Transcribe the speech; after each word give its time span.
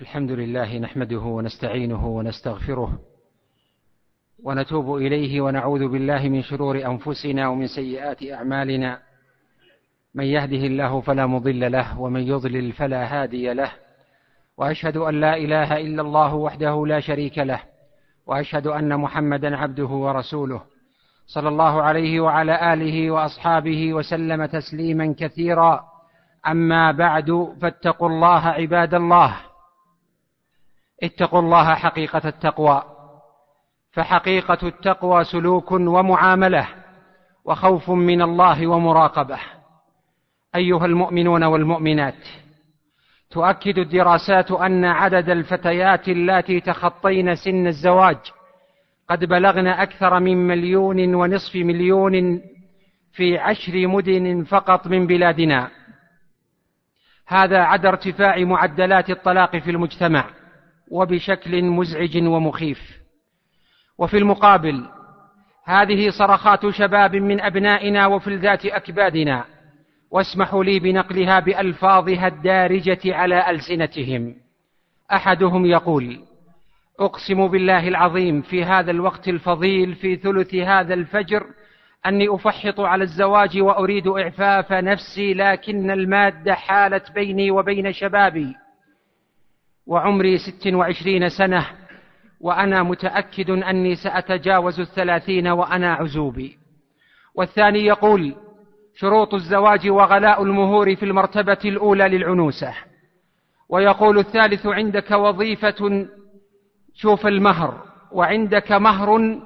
الحمد 0.00 0.30
لله 0.30 0.78
نحمده 0.78 1.18
ونستعينه 1.18 2.06
ونستغفره 2.06 2.98
ونتوب 4.42 4.96
إليه 4.96 5.40
ونعوذ 5.40 5.88
بالله 5.88 6.28
من 6.28 6.42
شرور 6.42 6.86
أنفسنا 6.86 7.48
ومن 7.48 7.66
سيئات 7.66 8.22
أعمالنا. 8.22 8.98
من 10.14 10.24
يهده 10.24 10.66
الله 10.66 11.00
فلا 11.00 11.26
مضل 11.26 11.72
له 11.72 12.00
ومن 12.00 12.20
يضلل 12.20 12.72
فلا 12.72 13.22
هادي 13.22 13.52
له. 13.52 13.72
وأشهد 14.56 14.96
أن 14.96 15.20
لا 15.20 15.36
إله 15.36 15.76
إلا 15.76 16.02
الله 16.02 16.34
وحده 16.34 16.86
لا 16.86 17.00
شريك 17.00 17.38
له. 17.38 17.60
وأشهد 18.26 18.66
أن 18.66 19.00
محمدا 19.00 19.56
عبده 19.56 19.86
ورسوله. 19.86 20.62
صلى 21.26 21.48
الله 21.48 21.82
عليه 21.82 22.20
وعلى 22.20 22.72
آله 22.72 23.10
وأصحابه 23.10 23.94
وسلم 23.94 24.46
تسليما 24.46 25.14
كثيرا. 25.18 25.84
أما 26.46 26.92
بعد 26.92 27.54
فاتقوا 27.62 28.08
الله 28.08 28.46
عباد 28.46 28.94
الله. 28.94 29.53
اتقوا 31.02 31.40
الله 31.40 31.74
حقيقة 31.74 32.28
التقوى. 32.28 32.82
فحقيقة 33.92 34.58
التقوى 34.62 35.24
سلوك 35.24 35.72
ومعاملة 35.72 36.68
وخوف 37.44 37.90
من 37.90 38.22
الله 38.22 38.66
ومراقبة. 38.66 39.38
أيها 40.56 40.86
المؤمنون 40.86 41.44
والمؤمنات 41.44 42.14
تؤكد 43.30 43.78
الدراسات 43.78 44.50
أن 44.50 44.84
عدد 44.84 45.30
الفتيات 45.30 46.08
اللاتي 46.08 46.60
تخطين 46.60 47.34
سن 47.34 47.66
الزواج 47.66 48.18
قد 49.08 49.24
بلغن 49.24 49.66
أكثر 49.66 50.20
من 50.20 50.46
مليون 50.46 51.14
ونصف 51.14 51.56
مليون 51.56 52.42
في 53.12 53.38
عشر 53.38 53.86
مدن 53.86 54.44
فقط 54.44 54.86
من 54.86 55.06
بلادنا. 55.06 55.70
هذا 57.26 57.58
عدا 57.58 57.88
ارتفاع 57.88 58.38
معدلات 58.38 59.10
الطلاق 59.10 59.56
في 59.56 59.70
المجتمع. 59.70 60.24
وبشكل 60.90 61.64
مزعج 61.64 62.16
ومخيف. 62.16 62.80
وفي 63.98 64.18
المقابل 64.18 64.86
هذه 65.64 66.10
صرخات 66.10 66.68
شباب 66.68 67.16
من 67.16 67.40
أبنائنا 67.40 68.06
وفلذات 68.06 68.66
أكبادنا 68.66 69.44
واسمحوا 70.10 70.64
لي 70.64 70.78
بنقلها 70.78 71.40
بالفاظها 71.40 72.26
الدارجه 72.26 73.14
على 73.14 73.50
ألسنتهم. 73.50 74.34
أحدهم 75.12 75.66
يقول 75.66 76.18
أقسم 77.00 77.48
بالله 77.48 77.88
العظيم 77.88 78.42
في 78.42 78.64
هذا 78.64 78.90
الوقت 78.90 79.28
الفضيل 79.28 79.94
في 79.94 80.16
ثلث 80.16 80.54
هذا 80.54 80.94
الفجر 80.94 81.46
أني 82.06 82.28
أفحط 82.28 82.80
على 82.80 83.04
الزواج 83.04 83.58
وأريد 83.60 84.06
إعفاف 84.06 84.72
نفسي 84.72 85.34
لكن 85.34 85.90
المادة 85.90 86.54
حالت 86.54 87.12
بيني 87.12 87.50
وبين 87.50 87.92
شبابي. 87.92 88.54
وعمري 89.86 90.38
ست 90.38 90.66
وعشرين 90.66 91.28
سنة 91.28 91.66
وأنا 92.40 92.82
متأكد 92.82 93.50
أني 93.50 93.94
سأتجاوز 93.94 94.80
الثلاثين 94.80 95.48
وأنا 95.48 95.94
عزوبي. 95.94 96.58
والثاني 97.34 97.78
يقول 97.78 98.34
شروط 98.96 99.34
الزواج 99.34 99.88
وغلاء 99.88 100.42
المهور 100.42 100.96
في 100.96 101.04
المرتبة 101.04 101.58
الأولى 101.64 102.08
للعنوسة. 102.08 102.74
ويقول 103.68 104.18
الثالث 104.18 104.66
عندك 104.66 105.10
وظيفة 105.10 106.06
شوف 106.94 107.26
المهر. 107.26 107.82
وعندك 108.12 108.72
مهر 108.72 109.38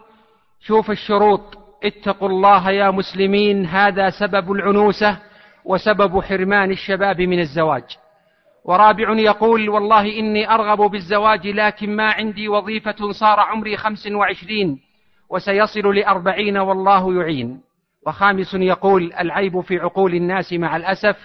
شوف 0.60 0.90
الشروط. 0.90 1.58
اتقوا 1.84 2.28
الله 2.28 2.70
يا 2.70 2.90
مسلمين 2.90 3.66
هذا 3.66 4.10
سبب 4.10 4.52
العنوسة 4.52 5.18
وسبب 5.64 6.20
حرمان 6.20 6.70
الشباب 6.70 7.20
من 7.20 7.40
الزواج. 7.40 7.98
ورابع 8.68 9.12
يقول 9.18 9.68
والله 9.68 10.18
إني 10.18 10.50
أرغب 10.50 10.90
بالزواج 10.90 11.46
لكن 11.46 11.96
ما 11.96 12.12
عندي 12.12 12.48
وظيفة 12.48 13.12
صار 13.12 13.40
عمري 13.40 13.76
خمس 13.76 14.06
وعشرين 14.06 14.80
وسيصل 15.30 15.94
لأربعين 15.94 16.58
والله 16.58 17.14
يعين. 17.14 17.60
وخامس 18.06 18.54
يقول 18.54 19.12
العيب 19.20 19.60
في 19.60 19.78
عقول 19.78 20.14
الناس 20.14 20.52
مع 20.52 20.76
الأسف. 20.76 21.16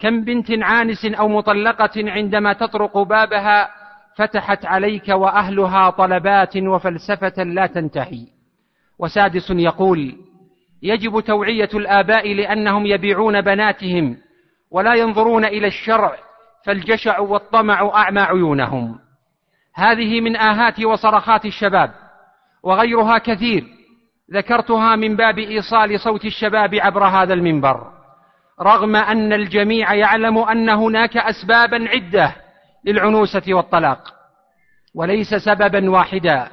كم 0.00 0.24
بنت 0.24 0.46
عانس 0.50 1.04
أو 1.04 1.28
مطلقة 1.28 1.90
عندما 1.96 2.52
تطرق 2.52 2.98
بابها 2.98 3.70
فتحت 4.16 4.66
عليك 4.66 5.08
وأهلها 5.08 5.90
طلبات 5.90 6.56
وفلسفة 6.56 7.42
لا 7.42 7.66
تنتهي. 7.66 8.26
وسادس 8.98 9.50
يقول 9.50 10.16
يجب 10.82 11.20
توعية 11.20 11.70
الآباء 11.74 12.34
لأنهم 12.34 12.86
يبيعون 12.86 13.40
بناتهم 13.40 14.16
ولا 14.70 14.94
ينظرون 14.94 15.44
إلى 15.44 15.66
الشرع 15.66 16.31
فالجشع 16.66 17.18
والطمع 17.18 17.90
أعمى 17.94 18.20
عيونهم. 18.20 18.98
هذه 19.74 20.20
من 20.20 20.36
آهات 20.36 20.80
وصرخات 20.80 21.44
الشباب 21.44 21.94
وغيرها 22.62 23.18
كثير. 23.18 23.64
ذكرتها 24.32 24.96
من 24.96 25.16
باب 25.16 25.38
إيصال 25.38 26.00
صوت 26.00 26.24
الشباب 26.24 26.74
عبر 26.74 27.04
هذا 27.04 27.34
المنبر. 27.34 27.92
رغم 28.60 28.96
أن 28.96 29.32
الجميع 29.32 29.94
يعلم 29.94 30.38
أن 30.38 30.68
هناك 30.68 31.16
أسبابا 31.16 31.88
عدة 31.88 32.34
للعنوسة 32.84 33.42
والطلاق 33.48 34.14
وليس 34.94 35.34
سببا 35.34 35.90
واحدا. 35.90 36.48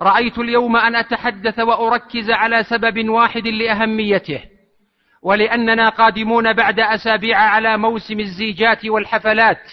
رأيت 0.00 0.38
اليوم 0.38 0.76
أن 0.76 0.96
أتحدث 0.96 1.58
وأركز 1.58 2.30
على 2.30 2.64
سبب 2.64 3.08
واحد 3.08 3.46
لأهميته. 3.46 4.40
ولأننا 5.22 5.88
قادمون 5.88 6.52
بعد 6.52 6.80
أسابيع 6.80 7.38
على 7.38 7.76
موسم 7.76 8.20
الزيجات 8.20 8.86
والحفلات 8.86 9.70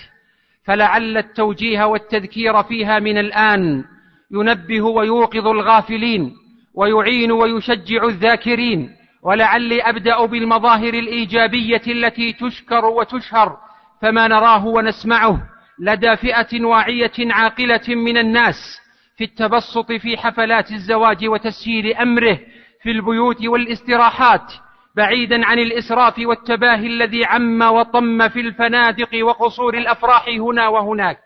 فلعل 0.63 1.17
التوجيه 1.17 1.83
والتذكير 1.83 2.63
فيها 2.63 2.99
من 2.99 3.17
الآن 3.17 3.83
ينبه 4.31 4.81
ويوقظ 4.81 5.47
الغافلين 5.47 6.33
ويعين 6.73 7.31
ويشجع 7.31 8.03
الذاكرين 8.03 8.95
ولعلي 9.23 9.81
أبدأ 9.81 10.25
بالمظاهر 10.25 10.93
الإيجابية 10.93 11.81
التي 11.87 12.33
تشكر 12.33 12.85
وتشهر 12.85 13.57
فما 14.01 14.27
نراه 14.27 14.65
ونسمعه 14.67 15.41
لدى 15.79 16.15
فئة 16.15 16.65
واعية 16.65 17.11
عاقلة 17.19 17.81
من 17.87 18.17
الناس 18.17 18.79
في 19.17 19.23
التبسط 19.23 19.91
في 19.91 20.17
حفلات 20.17 20.71
الزواج 20.71 21.27
وتسيير 21.27 22.01
أمره 22.01 22.39
في 22.83 22.91
البيوت 22.91 23.45
والاستراحات 23.45 24.53
بعيدا 24.97 25.45
عن 25.45 25.59
الإسراف 25.59 26.19
والتباهي 26.19 26.87
الذي 26.87 27.25
عم 27.25 27.61
وطم 27.61 28.29
في 28.29 28.39
الفنادق 28.39 29.25
وقصور 29.25 29.77
الأفراح 29.77 30.27
هنا 30.27 30.67
وهناك. 30.67 31.19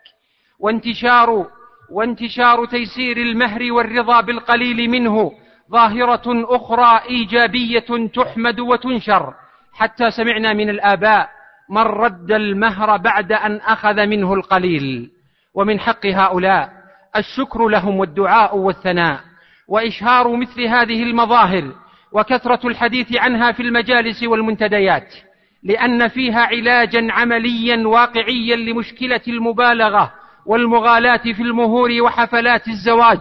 وانتشار 0.58 1.46
وانتشار 1.90 2.66
تيسير 2.66 3.16
المهر 3.16 3.72
والرضا 3.72 4.20
بالقليل 4.20 4.90
منه 4.90 5.32
ظاهرة 5.70 6.56
أخرى 6.56 7.00
إيجابية 7.08 8.08
تحمد 8.14 8.60
وتنشر. 8.60 9.34
حتى 9.74 10.10
سمعنا 10.10 10.52
من 10.52 10.70
الآباء 10.70 11.28
من 11.70 11.82
رد 11.82 12.32
المهر 12.32 12.96
بعد 12.96 13.32
أن 13.32 13.56
أخذ 13.56 14.06
منه 14.06 14.34
القليل؟ 14.34 15.10
ومن 15.54 15.80
حق 15.80 16.06
هؤلاء 16.06 16.72
الشكر 17.16 17.68
لهم 17.68 17.96
والدعاء 17.98 18.56
والثناء. 18.56 19.20
وإشهار 19.68 20.36
مثل 20.36 20.62
هذه 20.62 21.02
المظاهر 21.02 21.81
وكثرة 22.12 22.68
الحديث 22.68 23.16
عنها 23.16 23.52
في 23.52 23.62
المجالس 23.62 24.22
والمنتديات 24.22 25.14
لأن 25.62 26.08
فيها 26.08 26.40
علاجا 26.40 27.12
عمليا 27.12 27.86
واقعيا 27.88 28.56
لمشكلة 28.56 29.20
المبالغة 29.28 30.12
والمغالاة 30.46 31.16
في 31.16 31.42
المهور 31.42 31.90
وحفلات 32.02 32.68
الزواج 32.68 33.20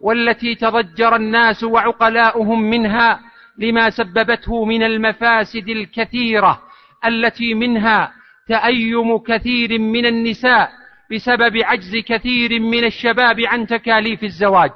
والتي 0.00 0.54
تضجر 0.54 1.16
الناس 1.16 1.64
وعقلاؤهم 1.64 2.62
منها 2.62 3.20
لما 3.58 3.90
سببته 3.90 4.64
من 4.64 4.82
المفاسد 4.82 5.68
الكثيرة 5.68 6.62
التي 7.04 7.54
منها 7.54 8.12
تأيم 8.48 9.18
كثير 9.18 9.78
من 9.78 10.06
النساء 10.06 10.70
بسبب 11.12 11.56
عجز 11.56 11.96
كثير 11.96 12.60
من 12.60 12.84
الشباب 12.84 13.40
عن 13.40 13.66
تكاليف 13.66 14.24
الزواج. 14.24 14.70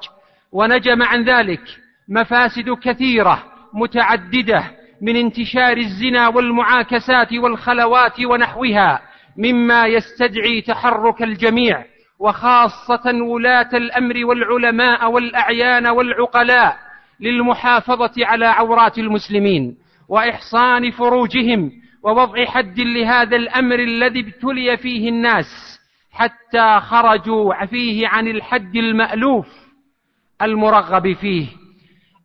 ونجم 0.52 1.02
عن 1.02 1.24
ذلك 1.24 1.60
مفاسد 2.08 2.70
كثيرة 2.70 3.53
متعددة 3.74 4.64
من 5.02 5.16
انتشار 5.16 5.76
الزنا 5.76 6.28
والمعاكسات 6.28 7.32
والخلوات 7.32 8.20
ونحوها 8.20 9.02
مما 9.38 9.86
يستدعي 9.86 10.60
تحرك 10.60 11.22
الجميع 11.22 11.84
وخاصة 12.18 13.22
ولاة 13.22 13.68
الأمر 13.74 14.24
والعلماء 14.24 15.10
والأعيان 15.10 15.86
والعقلاء 15.86 16.76
للمحافظة 17.20 18.12
على 18.18 18.46
عورات 18.46 18.98
المسلمين 18.98 19.76
وإحصان 20.08 20.90
فروجهم 20.90 21.70
ووضع 22.02 22.44
حد 22.44 22.80
لهذا 22.80 23.36
الأمر 23.36 23.78
الذي 23.78 24.20
ابتلي 24.20 24.76
فيه 24.76 25.08
الناس 25.08 25.46
حتى 26.12 26.80
خرجوا 26.80 27.64
فيه 27.66 28.08
عن 28.08 28.28
الحد 28.28 28.76
المألوف 28.76 29.46
المرغب 30.42 31.12
فيه. 31.12 31.46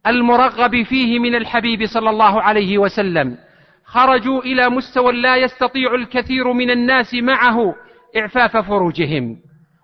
المرغب 0.07 0.84
فيه 0.84 1.19
من 1.19 1.36
الحبيب 1.36 1.86
صلى 1.86 2.10
الله 2.10 2.42
عليه 2.42 2.78
وسلم. 2.78 3.38
خرجوا 3.86 4.42
إلى 4.42 4.69
مستوى 4.69 5.12
لا 5.12 5.36
يستطيع 5.36 5.96
الكثير 5.96 6.54
من 6.54 6.72
الناس 6.72 7.13
معه 7.13 7.75
إعفاف 8.18 8.57
فروجهم. 8.57 9.38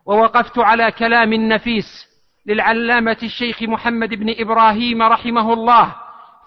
ووقفت 0.06 0.60
على 0.60 0.92
كلام 0.92 1.34
نفيس 1.34 2.08
للعلامة 2.48 3.18
الشيخ 3.24 3.64
محمد 3.64 4.10
بن 4.10 4.36
إبراهيم 4.40 5.02
رحمه 5.02 5.54
الله 5.54 5.96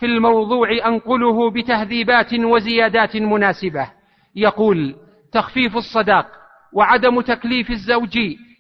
في 0.01 0.07
الموضوع 0.07 0.69
أنقله 0.87 1.51
بتهذيبات 1.51 2.35
وزيادات 2.35 3.17
مناسبة. 3.17 3.91
يقول 4.37 4.95
تخفيف 5.33 5.77
الصداق 5.77 6.27
وعدم 6.73 7.21
تكليف 7.21 7.71
الزوج 7.71 8.19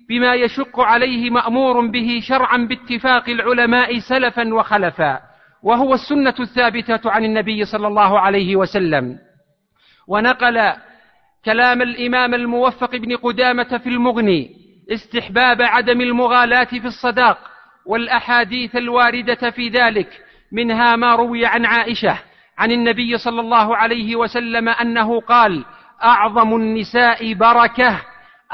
بما 0.08 0.34
يشق 0.34 0.81
عليه 0.81 1.31
مأمور 1.31 1.87
به 1.87 2.20
شرعا 2.22 2.56
باتفاق 2.56 3.28
العلماء 3.28 3.99
سلفا 3.99 4.55
وخلفا 4.55 5.20
وهو 5.62 5.94
السنة 5.94 6.34
الثابتة 6.40 7.10
عن 7.10 7.25
النبي 7.25 7.64
صلى 7.64 7.87
الله 7.87 8.20
عليه 8.20 8.56
وسلم. 8.56 9.19
ونقل 10.08 10.72
كلام 11.44 11.82
الإمام 11.82 12.34
الموفق 12.34 12.96
بن 12.96 13.16
قدامة 13.16 13.78
في 13.78 13.88
المغني 13.88 14.50
استحباب 14.93 15.62
عدم 15.62 16.00
المغالاة 16.00 16.64
في 16.64 16.87
الصداق 16.87 17.38
والأحاديث 17.87 18.76
الواردة 18.76 19.50
في 19.50 19.69
ذلك 19.69 20.08
منها 20.52 20.96
ما 20.96 21.14
روي 21.14 21.46
عن 21.46 21.66
عائشة 21.66 22.19
عن 22.58 22.70
النبي 22.72 23.19
صلى 23.19 23.40
الله 23.40 23.76
عليه 23.76 24.16
وسلم 24.16 24.69
أنه 24.69 25.20
قال 25.20 25.64
أعظم 26.02 26.56
النساء 26.56 27.34
بركة. 27.34 28.00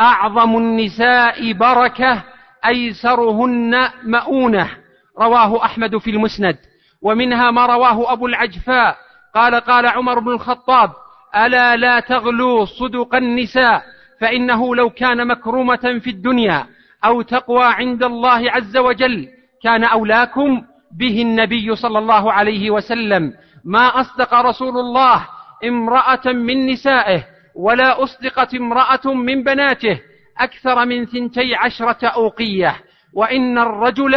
أعظم 0.00 0.56
النساء 0.56 1.52
بركة 1.52 2.22
أيسرهن 2.66 3.88
مؤونة. 4.04 4.70
رواه 5.18 5.64
أحمد 5.64 5.98
في 5.98 6.10
المسند. 6.10 6.56
ومنها 7.02 7.50
ما 7.50 7.66
رواه 7.66 8.12
أبو 8.12 8.26
العجفاء. 8.26 8.96
قال 9.34 9.54
قال 9.54 9.86
عمر 9.86 10.18
بن 10.18 10.32
الخطاب 10.32 10.90
ألا 11.36 11.76
لا 11.76 12.00
تغلوا 12.00 12.64
صدق 12.64 13.14
النساء 13.14 13.82
فإنه 14.20 14.76
لو 14.76 14.90
كان 14.90 15.26
مكرومة 15.26 16.00
في 16.04 16.10
الدنيا 16.10 16.66
أو 17.04 17.22
تقوى 17.22 17.64
عند 17.64 18.02
الله 18.02 18.50
عز 18.50 18.76
وجل 18.76 19.28
كان 19.62 19.84
أولاكم 19.84 20.62
به 20.98 21.22
النبي 21.22 21.76
صلى 21.76 21.98
الله 21.98 22.32
عليه 22.32 22.70
وسلم. 22.70 23.32
ما 23.64 24.00
أصدق 24.00 24.34
رسول 24.34 24.78
الله 24.78 25.26
امرأة 25.64 26.26
من 26.26 26.66
نسائه. 26.66 27.33
ولا 27.54 28.02
أصدقت 28.02 28.54
امرأة 28.54 29.14
من 29.14 29.42
بناته 29.42 30.00
أكثر 30.38 30.84
من 30.84 31.06
ثنتي 31.06 31.54
عشرة 31.54 32.06
أوقية 32.06 32.76
وإن 33.14 33.58
الرجل 33.58 34.14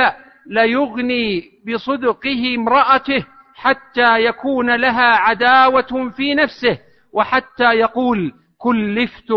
ليغني 0.47 1.43
بصدقه 1.67 2.55
امرأته 2.55 3.25
حتى 3.55 4.25
يكون 4.25 4.75
لها 4.75 5.15
عداوة 5.15 6.11
في 6.15 6.35
نفسه 6.35 6.79
وحتى 7.13 7.63
يقول 7.63 8.33
كلفت 8.57 9.31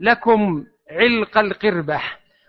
لكم 0.00 0.64
علق 0.90 1.38
القربة. 1.38 2.00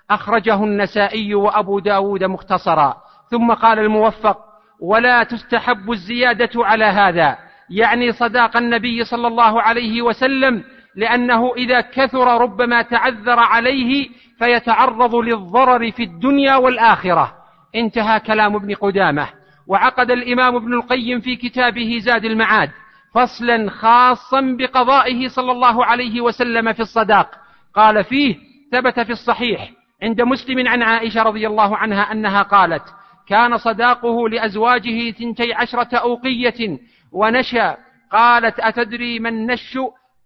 أخرجه 0.10 0.64
النسائي 0.64 1.36
وأبو 1.36 1.80
داود 1.80 2.24
مختصرا. 2.24 2.98
ثم 3.32 3.54
قال 3.54 3.80
الموفق 3.80 4.38
ولا 4.82 5.24
تستحب 5.24 5.92
الزيادة 5.92 6.50
على 6.56 6.86
هذا. 6.86 7.38
يعني 7.70 8.12
صداق 8.12 8.58
النبي 8.58 9.04
صلى 9.04 9.28
الله 9.28 9.62
عليه 9.62 10.02
وسلم 10.02 10.64
لأنه 10.96 11.54
إذا 11.58 11.82
كثر 11.82 12.42
ربما 12.42 12.82
تعذر 12.82 13.40
عليه 13.40 14.10
فيتعرض 14.40 15.16
للضرر 15.16 15.92
في 15.92 16.04
الدنيا 16.04 16.56
والآخرة. 16.56 17.34
انتهى 17.76 18.20
كلام 18.20 18.56
ابن 18.56 18.74
قدامة. 18.74 19.30
وعقد 19.68 20.12
الإمام 20.12 20.56
ابن 20.56 20.74
القيم 20.74 21.20
في 21.20 21.36
كتابه 21.36 22.00
زاد 22.00 22.26
المعاد 22.26 22.72
فصلا 23.14 23.70
خاصا 23.70 24.42
بقضائه 24.60 25.28
صلى 25.28 25.52
الله 25.52 25.86
عليه 25.86 26.22
وسلم 26.22 26.74
في 26.74 26.80
الصداق. 26.80 27.30
قال 27.76 28.04
فيه 28.04 28.36
ثبت 28.72 29.00
في 29.00 29.12
الصحيح 29.12 29.72
عند 30.04 30.22
مسلم 30.22 30.68
عن 30.68 30.84
عائشة 30.84 31.24
رضي 31.24 31.48
الله 31.48 31.78
عنها 31.78 32.12
أنها 32.12 32.42
قالت 32.42 32.84
كان 33.28 33.58
صداقه 33.58 34.30
لأزواجه 34.30 35.12
ثنتي 35.12 35.54
عشرة 35.54 35.98
أوقية 35.98 36.80
ونشأ. 37.12 37.78
قالت 38.12 38.60
أتدري 38.60 39.20
ما 39.20 39.30
النش 39.30 39.78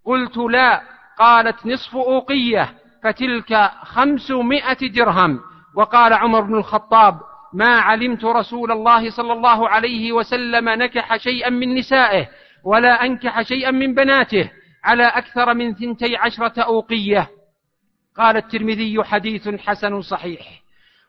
قلت 0.08 0.38
لا 0.38 0.82
قالت 1.20 1.66
نصف 1.66 1.96
أوقية 1.96 2.74
فتلك 3.04 3.72
خمسمائة 3.84 4.92
درهم. 4.92 5.40
وقال 5.76 6.14
عمر 6.14 6.42
بن 6.42 6.56
الخطاب 6.56 7.20
ما 7.54 7.80
علمت 7.80 8.26
رسول 8.26 8.72
الله 8.72 9.10
صلى 9.10 9.34
الله 9.34 9.70
عليه 9.70 10.12
وسلم 10.12 10.70
نكح 10.70 11.18
شيئا 11.18 11.50
من 11.50 11.76
نسائه 11.76 12.28
ولا 12.66 13.06
أنكح 13.06 13.42
شيئا 13.42 13.72
من 13.72 13.94
بناته 13.94 14.52
على 14.84 15.08
أكثر 15.08 15.54
من 15.54 15.74
ثنتي 15.74 16.18
عشرة 16.18 16.62
أوقية. 16.62 17.28
قال 18.18 18.38
الترمذي 18.38 19.04
حديث 19.04 19.50
حسن 19.50 20.02
صحيح. 20.02 20.62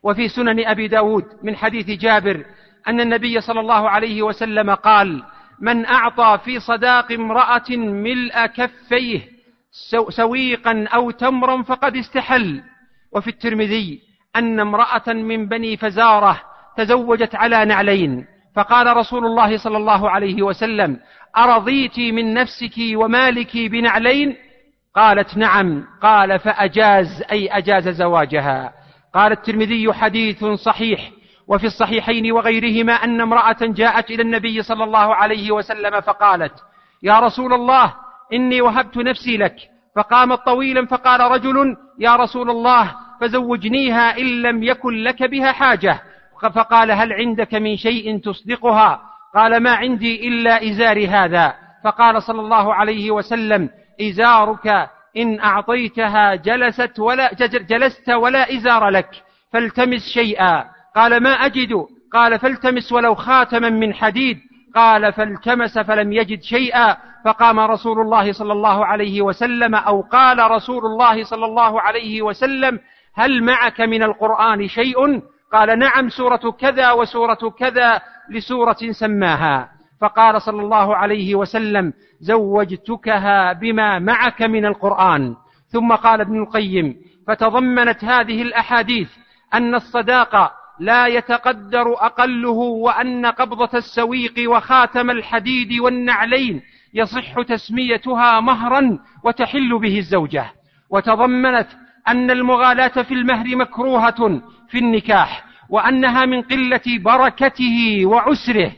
وفي 0.03 0.29
سنن 0.29 0.67
أبي 0.67 0.89
داود 0.89 1.25
من 1.43 1.57
حديث 1.57 1.87
جابر 1.87 2.45
أن 2.89 3.01
النبي 3.01 3.41
صلى 3.41 3.61
الله 3.61 3.91
عليه 3.91 4.23
وسلم 4.23 4.75
قال 4.75 5.23
من 5.61 5.87
أعطى 5.87 6.39
في 6.45 6.61
صداق 6.61 7.13
امرأة 7.13 7.71
ملء 7.77 8.47
كفيه 8.47 9.21
سويقا 10.09 10.87
أو 10.95 11.11
تمرا 11.11 11.63
فقد 11.63 11.97
استحل. 11.97 12.63
وفي 13.13 13.29
الترمذي 13.29 14.01
أن 14.37 14.61
امرأة 14.61 15.13
من 15.13 15.49
بني 15.49 15.77
فزارة 15.77 16.41
تزوجت 16.77 17.35
على 17.35 17.65
نعلين. 17.65 18.27
فقال 18.57 18.97
رسول 18.97 19.27
الله 19.27 19.57
صلى 19.57 19.77
الله 19.77 20.11
عليه 20.11 20.43
وسلم 20.43 21.01
أرضيت 21.37 21.99
من 21.99 22.35
نفسك 22.35 22.77
ومالك 22.95 23.57
بنعلين؟ 23.57 24.37
قالت 24.95 25.37
نعم. 25.37 25.85
قال 26.03 26.39
فأجاز 26.39 27.23
أي 27.31 27.49
أجاز 27.49 27.89
زواجها. 27.89 28.73
قال 29.15 29.33
الترمذي 29.33 29.93
حديث 29.93 30.45
صحيح. 30.45 31.11
وفي 31.49 31.67
الصحيحين 31.67 32.33
وغيرهما 32.33 32.93
أن 32.93 33.21
امرأة 33.21 33.57
جاءت 33.61 34.11
إلى 34.11 34.23
النبي 34.23 34.63
صلى 34.63 34.85
الله 34.85 35.15
عليه 35.15 35.51
وسلم 35.51 36.01
فقالت 36.01 36.53
يا 37.03 37.21
رسول 37.21 37.53
الله 37.53 37.95
إني 38.33 38.61
وهبت 38.61 38.97
نفسي 38.97 39.37
لك. 39.37 39.57
فقامت 39.97 40.39
طويلا 40.39 40.87
فقال 40.87 41.21
رجل 41.21 41.77
يا 41.99 42.17
رسول 42.17 42.51
الله 42.51 42.95
فزوجنيها 43.21 44.19
إن 44.19 44.43
لم 44.43 44.63
يكن 44.63 44.95
لك 45.03 45.23
بها 45.23 45.53
حاجة. 45.53 46.03
فقال 46.55 46.93
هل 46.93 47.13
عندك 47.13 47.55
من 47.55 47.77
شيء 47.77 48.19
تصدقها؟ 48.19 49.01
قال 49.35 49.63
ما 49.63 49.75
عندي 49.75 50.29
إلا 50.29 50.71
إزاري 50.71 51.07
هذا. 51.09 51.55
فقال 51.85 52.23
صلى 52.23 52.41
الله 52.41 52.75
عليه 52.75 53.11
وسلم 53.11 53.69
إزارك 54.01 54.89
إن 55.17 55.41
أعطيتها 55.41 56.35
جلست 56.35 56.99
ولا 56.99 57.35
جلست 57.53 58.11
ولا 58.11 58.57
إزار 58.57 58.89
لك 58.89 59.11
فالتمس 59.53 60.09
شيئا. 60.15 60.78
قال 60.97 61.23
ما 61.23 61.31
أجد. 61.31 61.87
قال 62.13 62.39
فالتمس 62.39 62.93
ولو 62.93 63.15
خاتما 63.15 63.71
من 63.71 63.95
حديد. 63.95 64.39
قال 64.75 65.13
فالتمس 65.13 65.79
فلم 65.79 66.13
يجد 66.13 66.43
شيئا. 66.43 66.97
فقام 67.25 67.61
رسول 67.61 68.01
الله 68.01 68.33
صلى 68.33 68.53
الله 68.53 68.87
عليه 68.87 69.23
وسلم 69.23 69.75
أو 69.75 70.01
قال 70.01 70.51
رسول 70.51 70.87
الله 70.87 71.25
صلى 71.25 71.45
الله 71.45 71.81
عليه 71.81 72.23
وسلم 72.23 72.79
هل 73.15 73.43
معك 73.43 73.81
من 73.81 74.03
القرآن 74.03 74.69
شيء؟ 74.69 75.23
قال 75.53 75.79
نعم 75.79 76.09
سورة 76.09 76.57
كذا 76.61 76.93
وسورة 76.93 77.55
كذا 77.59 78.01
لسورة 78.31 78.77
سماها. 78.91 79.69
فقال 80.01 80.43
صلى 80.43 80.63
الله 80.63 80.97
عليه 80.97 81.35
وسلم 81.35 81.93
زوجتكها 82.21 83.53
بما 83.53 83.99
معك 83.99 84.43
من 84.43 84.67
القرآن. 84.67 85.35
ثم 85.69 85.93
قال 85.93 86.21
ابن 86.21 86.43
القيم 86.43 86.97
فتضمنت 87.27 88.05
هذه 88.05 88.43
الأحاديث 88.43 89.09
أن 89.55 89.75
الصداقة 89.75 90.53
لا 90.81 91.07
يتقدر 91.07 91.93
أقله 91.93 92.51
وأن 92.59 93.27
قبضة 93.27 93.79
السويق 93.79 94.51
وخاتم 94.51 95.11
الحديد 95.11 95.81
والنعلين 95.81 96.63
يصح 96.95 97.43
تسميتها 97.43 98.41
مهرا 98.41 98.99
وتحل 99.25 99.79
به 99.79 99.99
الزوجة. 99.99 100.53
وتضمنت 100.91 101.69
أن 102.09 102.31
المغالاة 102.31 103.03
في 103.03 103.15
المهر 103.15 103.57
مكروهة 103.57 104.43
في 104.69 104.79
النكاح 104.79 105.45
وأنها 105.69 106.27
من 106.27 106.43
قلة 106.43 106.99
بركته 106.99 108.07
وعسره. 108.07 108.73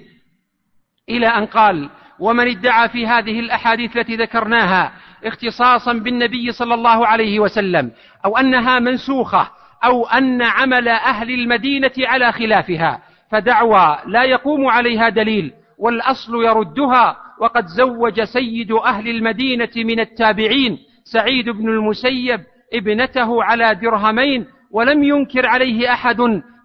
إلى 1.09 1.27
أن 1.27 1.47
قال 1.47 1.91
ومن 2.19 2.49
ادعى 2.49 2.89
في 2.89 3.07
هذه 3.07 3.41
الأحاديث 3.41 3.97
التي 3.97 4.17
ذكرناها 4.17 4.93
اختصاصا 5.25 5.93
بالنبي 5.93 6.53
صلى 6.53 6.75
الله 6.75 7.07
عليه 7.07 7.41
وسلم 7.41 7.91
أو 8.25 8.37
أنها 8.37 8.79
منسوخة 8.79 9.51
أو 9.85 10.07
أن 10.07 10.43
عمل 10.43 10.89
أهل 10.89 11.31
المدينة 11.31 11.93
على 11.99 12.33
خلافها 12.33 13.03
فدعوى 13.31 13.99
لا 14.07 14.25
يقوم 14.25 14.67
عليها 14.67 15.09
دليل 15.09 15.53
والأصل 15.79 16.45
يردها 16.45 17.17
وقد 17.41 17.67
زوج 17.67 18.23
سيد 18.23 18.73
أهل 18.73 19.09
المدينة 19.09 19.71
من 19.77 20.01
التابعين 20.01 20.79
سعيد 21.05 21.51
بن 21.51 21.69
المسيب 21.69 22.41
ابنته 22.75 23.45
على 23.45 23.75
درهمين 23.75 24.47
ولم 24.71 25.03
ينكر 25.03 25.47
عليه 25.47 25.93
أحد 25.93 26.17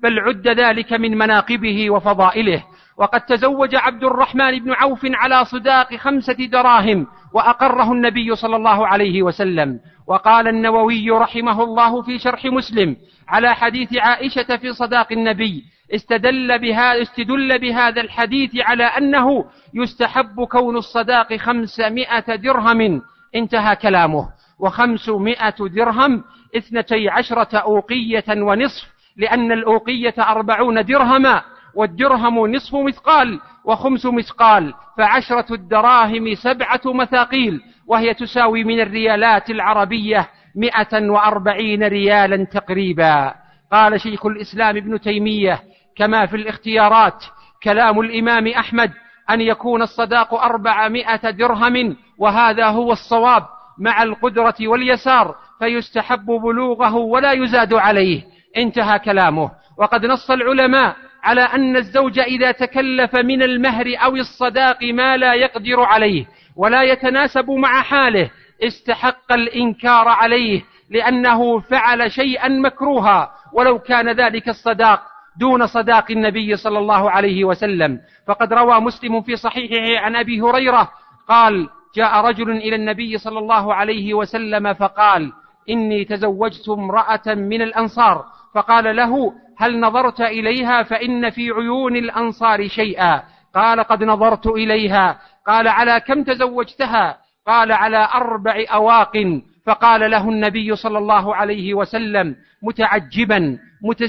بل 0.04 0.20
عد 0.20 0.48
ذلك 0.48 0.94
من 0.94 1.18
مناقبه 1.18 1.90
وفضائله. 1.90 2.64
وقد 2.98 3.22
تزوج 3.22 3.76
عبد 3.76 4.04
الرحمن 4.04 4.60
بن 4.60 4.74
عوف 4.74 5.00
على 5.04 5.46
صداق 5.46 5.96
خمسة 5.96 6.34
دراهم 6.34 7.08
وأقره 7.34 7.92
النبي 7.92 8.36
صلى 8.36 8.56
الله 8.56 8.88
عليه 8.88 9.24
وسلم. 9.24 9.80
وقال 10.08 10.48
النووي 10.48 11.10
رحمه 11.10 11.64
الله 11.64 12.02
في 12.02 12.20
شرح 12.20 12.46
مسلم 12.46 12.96
على 13.28 13.56
حديث 13.56 13.98
عائشة 13.98 14.58
في 14.58 14.74
صداق 14.74 15.12
النبي 15.12 15.64
استدل 15.96 16.60
بهذا 16.60 17.02
استدل 17.02 17.60
بهذا 17.60 18.02
الحديث 18.02 18.52
على 18.56 18.84
أنه 18.84 19.46
يستحب 19.74 20.44
كون 20.44 20.78
الصداق 20.78 21.36
خمسمائة 21.36 22.36
درهم. 22.36 23.02
انتهى 23.36 23.76
كلامه. 23.76 24.30
وخمسمائة 24.60 25.56
درهم 25.60 26.24
اثنتي 26.58 27.10
عشرة 27.10 27.58
أوقية 27.58 28.26
ونصف 28.30 28.88
لأن 29.18 29.52
الأوقية 29.52 30.16
أربعون 30.20 30.86
درهما. 30.86 31.42
والدرهم 31.75 32.48
نصف 32.48 32.75
مثقال 32.75 33.39
وخمس 33.65 34.05
مثقال 34.05 34.74
فعشرة 34.98 35.53
الدراهم 35.53 36.36
سبعة 36.36 36.82
مثاقيل 36.86 37.62
وهي 37.88 38.13
تساوي 38.13 38.63
من 38.63 38.79
الريالات 38.79 39.50
العربية 39.50 40.29
مئة 40.55 41.10
وأربعين 41.10 41.84
ريالا 41.84 42.46
تقريبا. 42.46 43.34
قال 43.72 44.01
شيخ 44.01 44.25
الإسلام 44.25 44.77
ابن 44.77 45.00
تيمية 45.00 45.60
كما 45.98 46.25
في 46.25 46.36
الاختيارات 46.36 47.25
كلام 47.63 48.00
الإمام 48.00 48.48
أحمد 48.48 48.91
أن 49.29 49.41
يكون 49.41 49.82
الصداق 49.82 50.34
أربعمائة 50.34 51.29
درهم 51.29 51.96
وهذا 52.17 52.65
هو 52.65 52.91
الصواب 52.91 53.46
مع 53.79 54.03
القدرة 54.03 54.55
واليسار 54.62 55.36
فيستحب 55.60 56.25
بلوغه 56.25 56.96
ولا 56.96 57.32
يزاد 57.32 57.74
عليه. 57.74 58.24
انتهى 58.58 59.00
كلامه. 59.00 59.51
وقد 59.77 60.05
نص 60.05 60.32
العلماء 60.32 60.96
على 61.25 61.41
أن 61.41 61.75
الزوج 61.75 62.20
إذا 62.20 62.51
تكلف 62.51 63.15
من 63.15 63.44
المهر 63.44 63.96
أو 64.03 64.15
الصداق 64.15 64.84
ما 64.84 65.17
لا 65.17 65.34
يقدر 65.34 65.82
عليه 65.84 66.25
ولا 66.55 66.84
يتناسب 66.84 67.51
مع 67.51 67.82
حاله 67.82 68.29
استحق 68.63 69.32
الإنكار 69.32 70.08
عليه 70.08 70.62
لأنه 70.89 71.60
فعل 71.60 72.12
شيئا 72.12 72.48
مكروها 72.48 73.32
ولو 73.53 73.79
كان 73.79 74.10
ذلك 74.10 74.50
الصداق 74.50 75.01
دون 75.39 75.67
صداق 75.67 76.12
النبي 76.12 76.55
صلى 76.55 76.79
الله 76.79 77.12
عليه 77.12 77.44
وسلم. 77.46 78.00
فقد 78.27 78.53
روى 78.53 78.79
مسلم 78.79 79.22
في 79.22 79.36
صحيحه 79.36 80.03
عن 80.05 80.15
أبي 80.15 80.41
هريرة 80.41 80.91
قال 81.27 81.70
جاء 81.96 82.25
رجل 82.25 82.51
إلى 82.51 82.75
النبي 82.75 83.17
صلى 83.17 83.39
الله 83.39 83.74
عليه 83.74 84.13
وسلم 84.13 84.74
فقال 84.74 85.32
إني 85.70 86.05
تزوجت 86.05 86.70
امرأة 86.70 87.22
من 87.27 87.62
الأنصار 87.62 88.25
فقال 88.56 88.96
له 88.96 89.34
هل 89.58 89.80
نظرت 89.80 90.22
إليها 90.22 90.84
فإن 90.84 91.30
في 91.30 91.52
عيون 91.52 91.96
الأنصار 91.96 92.68
شيئا؟ 92.68 93.24
قال 93.56 93.80
قد 93.80 94.04
نظرت 94.04 94.48
إليها. 94.48 95.20
قال 95.48 95.68
على 95.68 96.00
كم 96.00 96.24
تزوجتها؟ 96.24 97.18
قال 97.48 97.72
على 97.72 98.08
أربع 98.16 98.64
أواق. 98.74 99.42
فقال 99.66 100.12
له 100.12 100.30
النبي 100.30 100.76
صلى 100.76 100.98
الله 100.98 101.36
عليه 101.36 101.74
وسلم 101.74 102.36
متعجبا 102.64 103.58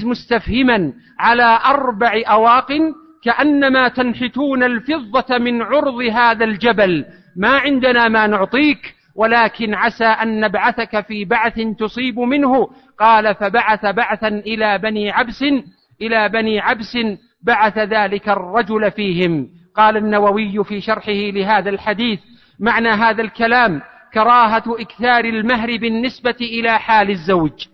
مستفهما 0.03 0.93
على 1.19 1.59
أربع 1.65 2.21
أواق 2.27 2.67
كأنما 3.23 3.87
تنحتون 3.87 4.63
الفضة 4.63 5.37
من 5.37 5.61
عرض 5.61 6.01
هذا 6.01 6.45
الجبل. 6.45 7.05
ما 7.35 7.57
عندنا 7.57 8.07
ما 8.07 8.27
نعطيك 8.27 8.96
ولكن 9.17 9.73
عسى 9.73 10.05
أن 10.05 10.39
نبعثك 10.39 11.05
في 11.05 11.25
بعث 11.25 11.59
تصيب 11.79 12.19
منه. 12.19 12.69
قال 12.99 13.35
فبعث 13.35 13.85
بعثا 13.85 14.27
إلى 14.27 14.77
بني 14.77 15.11
عبس 15.11 15.43
إلى 16.01 16.29
بني 16.29 16.59
عبس 16.59 16.97
بعث 17.41 17.77
ذلك 17.77 18.29
الرجل 18.29 18.91
فيهم. 18.91 19.49
قال 19.75 19.97
النووي 19.97 20.63
في 20.63 20.81
شرحه 20.81 21.11
لهذا 21.11 21.69
الحديث 21.69 22.19
معنى 22.59 22.89
هذا 22.89 23.21
الكلام 23.21 23.81
كراهة 24.13 24.63
إكثار 24.67 25.25
المهر 25.25 25.77
بالنسبة 25.77 26.35
إلى 26.41 26.79
حال 26.79 27.09
الزوج. 27.09 27.67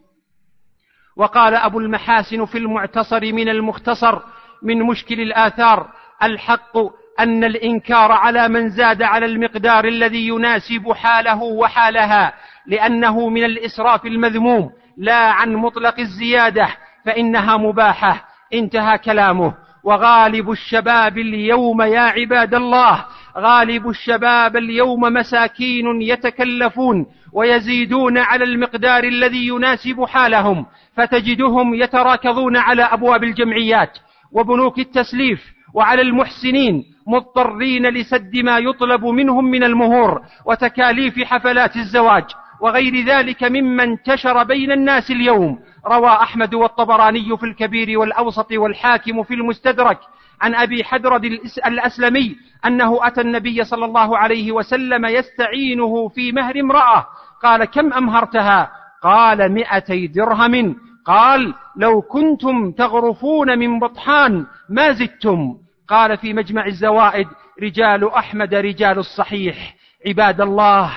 وقال 1.16 1.56
أبو 1.56 1.80
المحاسن 1.80 2.46
في 2.46 2.58
المعتصر 2.58 3.22
من 3.22 3.50
المختصر 3.50 4.22
من 4.64 4.84
مشكل 4.84 5.22
الآثار 5.22 5.90
الحق 6.24 6.78
أن 7.20 7.44
الإنكار 7.44 8.12
على 8.12 8.48
من 8.50 8.70
زاد 8.70 9.02
على 9.02 9.26
المقدار 9.26 9.86
الذي 9.86 10.28
يناسب 10.28 10.92
حاله 10.92 11.44
وحالها 11.44 12.34
لأنه 12.68 13.30
من 13.30 13.44
الإسراف 13.44 14.06
المذموم 14.06 14.72
لا 14.98 15.32
عن 15.32 15.54
مطلق 15.54 16.00
الزيادة 16.00 16.68
فإنها 17.06 17.58
مباحة 17.58 18.26
انتهى 18.54 18.98
كلامه. 18.98 19.54
وغالب 19.84 20.52
الشباب 20.52 21.18
اليوم 21.18 21.82
يا 21.82 22.00
عباد 22.00 22.56
الله 22.56 23.06
غالب 23.38 23.90
الشباب 23.90 24.58
اليوم 24.58 25.02
مساكين 25.02 26.02
يتكلفون 26.02 27.06
ويزيدون 27.34 28.18
على 28.18 28.44
المقدار 28.44 29.04
الذي 29.04 29.48
يناسب 29.48 30.06
حالهم 30.06 30.66
فتجدهم 30.96 31.74
يتراكضون 31.74 32.58
على 32.58 32.84
أبواب 32.84 33.24
الجمعيات 33.24 33.98
وبنوك 34.32 34.80
التسليف 34.80 35.54
وعلى 35.74 36.02
المحسنين 36.02 36.84
مضطرين 37.08 37.88
لسد 37.88 38.38
ما 38.38 38.58
يطلب 38.58 39.06
منهم 39.06 39.46
من 39.46 39.64
المهور 39.64 40.22
وتكاليف 40.46 41.20
حفلات 41.20 41.76
الزواج 41.76 42.26
وغير 42.62 43.06
ذلك 43.06 43.44
مما 43.44 43.84
انتشر 43.84 44.44
بين 44.44 44.72
الناس 44.72 45.12
اليوم. 45.12 45.60
روى 45.88 46.10
أحمد 46.10 46.54
والطبراني 46.54 47.38
في 47.38 47.46
الكبير 47.46 48.00
والأوسط 48.00 48.52
والحاكم 48.52 49.24
في 49.24 49.34
المستدرك 49.34 50.00
عن 50.42 50.56
أبي 50.56 50.84
حدرد 50.84 51.24
الأسلمي 51.66 52.36
أنه 52.66 53.08
أتى 53.08 53.22
النبي 53.22 53.64
صلى 53.64 53.86
الله 53.86 54.18
عليه 54.18 54.52
وسلم 54.52 55.06
يستعينه 55.06 56.08
في 56.08 56.32
مهر 56.32 56.60
امرأة. 56.60 57.06
قال 57.44 57.66
كم 57.66 57.94
أمهرتها؟ 57.94 58.72
قال 59.04 59.52
مئتي 59.52 60.08
درهم. 60.08 60.76
قال 61.06 61.54
لو 61.76 62.02
كنتم 62.02 62.72
تغرفون 62.72 63.60
من 63.60 63.80
بطحان 63.80 64.46
ما 64.70 64.92
زدتم. 64.92 65.63
قال 65.88 66.18
في 66.18 66.34
مجمع 66.34 66.66
الزوائد 66.66 67.28
رجال 67.62 68.14
أحمد 68.14 68.54
رجال 68.54 69.00
الصحيح. 69.00 69.76
عباد 70.08 70.42
الله 70.42 70.92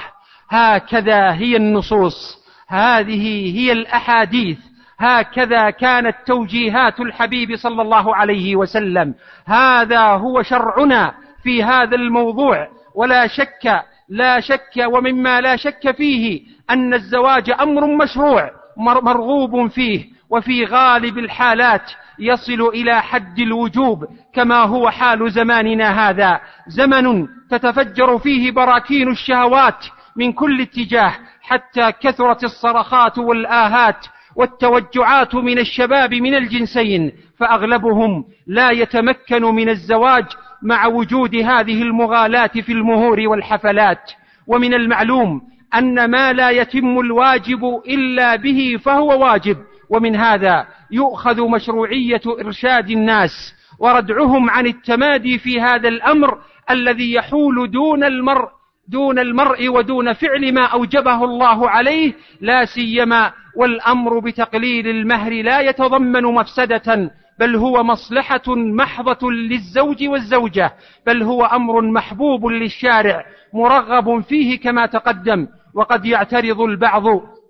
هكذا 0.51 1.33
هي 1.33 1.57
النصوص. 1.57 2.47
هذه 2.69 3.57
هي 3.59 3.73
الأحاديث. 3.73 4.59
هكذا 4.99 5.71
كانت 5.71 6.17
توجيهات 6.27 7.01
الحبيب 7.01 7.57
صلى 7.57 7.83
الله 7.83 8.17
عليه 8.17 8.57
وسلم. 8.57 9.15
هذا 9.47 10.01
هو 10.01 10.43
شرعنا 10.43 11.15
في 11.43 11.63
هذا 11.63 11.97
الموضوع. 11.97 12.69
ولا 12.95 13.27
شك 13.27 13.83
لا 14.09 14.41
شك 14.41 14.85
ومما 14.87 15.41
لا 15.41 15.57
شك 15.57 15.97
فيه 15.97 16.43
أن 16.71 16.95
الزواج 16.95 17.51
أمر 17.51 17.87
مشروع 17.87 18.51
مرغوب 18.77 19.67
فيه. 19.71 20.17
وفي 20.31 20.65
غالب 20.65 21.19
الحالات 21.19 21.93
يصل 22.19 22.69
إلى 22.69 23.03
حد 23.03 23.39
الوجوب 23.39 24.05
كما 24.35 24.63
هو 24.63 24.91
حال 24.91 25.31
زماننا 25.31 26.09
هذا. 26.09 26.41
زمن 26.67 27.27
تتفجر 27.51 28.19
فيه 28.19 28.51
براكين 28.51 29.11
الشهوات 29.11 29.87
من 30.17 30.33
كل 30.33 30.61
اتجاه 30.61 31.13
حتى 31.43 31.93
كثرت 32.01 32.45
الصرخات 32.45 33.19
والآهات 33.19 34.07
والتوجعات 34.37 35.35
من 35.35 35.59
الشباب 35.59 36.15
من 36.15 36.35
الجنسين 36.35 37.13
فأغلبهم 37.39 38.25
لا 38.47 38.71
يتمكن 38.71 39.43
من 39.43 39.69
الزواج 39.69 40.25
مع 40.63 40.87
وجود 40.87 41.35
هذه 41.35 41.83
المغالاه 41.83 42.47
في 42.47 42.73
المهور 42.73 43.21
والحفلات. 43.21 44.13
ومن 44.47 44.75
المعلوم 44.75 45.41
أن 45.75 46.11
ما 46.11 46.33
لا 46.33 46.51
يتم 46.51 46.99
الواجب 46.99 47.65
إلا 47.89 48.37
به 48.37 48.79
فهو 48.85 49.25
واجب 49.25 49.57
ومن 49.91 50.17
هذا 50.17 50.67
يؤخذ 50.91 51.49
مشروعية 51.49 52.21
إرشاد 52.41 52.91
الناس 52.91 53.55
وردعهم 53.79 54.51
عن 54.51 54.67
التمادي 54.67 55.39
في 55.39 55.61
هذا 55.61 55.89
الأمر 55.89 56.39
الذي 56.71 57.15
يحول 57.15 57.71
دون 57.71 58.05
المرء 58.05 58.49
دون 58.89 59.19
المرء 59.19 59.69
ودون 59.69 60.13
فعل 60.13 60.55
ما 60.55 60.65
أوجبه 60.65 61.25
الله 61.25 61.71
عليه 61.71 62.13
لا 62.41 62.65
سيما 62.65 63.33
والأمر 63.57 64.19
بتقليل 64.19 64.89
المهر 64.89 65.33
لا 65.33 65.61
يتضمن 65.61 66.23
مفسدة 66.23 67.11
بل 67.39 67.57
هو 67.57 67.83
مصلحة 67.83 68.43
محضة 68.49 69.31
للزوج 69.31 70.09
والزوجة 70.09 70.73
بل 71.07 71.23
هو 71.23 71.45
أمر 71.45 71.81
محبوب 71.81 72.47
للشارع 72.47 73.25
مرغب 73.55 74.21
فيه 74.21 74.61
كما 74.61 74.87
تقدم. 74.87 75.47
وقد 75.77 76.07
يعترض 76.07 76.61
البعض 76.61 77.05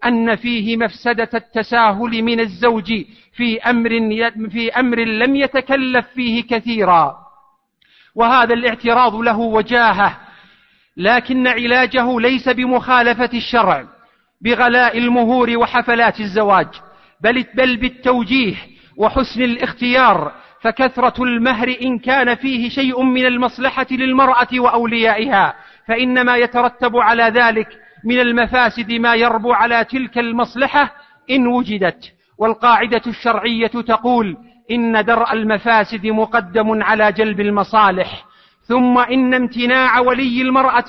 أن 0.04 0.36
فيه 0.36 0.76
مفسدة 0.76 1.30
التساهل 1.34 2.22
من 2.22 2.40
الزوج 2.40 2.92
في 3.32 3.60
أمر 3.60 3.90
في 4.50 4.70
أمر 4.70 4.98
لم 4.98 5.36
يتكلف 5.36 6.06
فيه 6.14 6.42
كثيرا. 6.42 7.16
وهذا 8.14 8.54
الاعتراض 8.54 9.14
له 9.14 9.38
وجاهة 9.38 10.18
لكن 10.96 11.46
علاجه 11.46 12.20
ليس 12.20 12.48
بمخالفة 12.48 13.30
الشرع 13.34 13.84
بغلاء 14.40 14.98
المهور 14.98 15.56
وحفلات 15.56 16.20
الزواج 16.20 16.68
بل, 17.20 17.44
بل 17.54 17.76
بالتوجيه 17.76 18.54
وحسن 18.96 19.42
الاختيار 19.42 20.32
فكثرة 20.60 21.22
المهر 21.24 21.76
إن 21.82 21.98
كان 21.98 22.34
فيه 22.34 22.68
شيء 22.68 23.02
من 23.02 23.26
المصلحة 23.26 23.86
للمرأة 23.90 24.48
وأوليائها 24.52 25.54
فإنما 25.88 26.36
يترتب 26.36 26.96
على 26.96 27.22
ذلك 27.22 27.68
من 28.06 28.20
المفاسد 28.20 28.92
ما 28.92 29.14
يربو 29.14 29.52
على 29.52 29.84
تلك 29.84 30.18
المصلحة 30.18 30.94
إن 31.30 31.46
وجدت. 31.46 32.12
والقاعدة 32.38 33.02
الشرعية 33.06 33.66
تقول 33.66 34.36
إن 34.70 35.04
درء 35.04 35.32
المفاسد 35.32 36.06
مقدم 36.06 36.82
على 36.82 37.12
جلب 37.12 37.40
المصالح 37.40 38.24
ثم 38.62 38.98
إن 38.98 39.34
امتناع 39.34 40.00
ولي 40.00 40.42
المرأة 40.42 40.84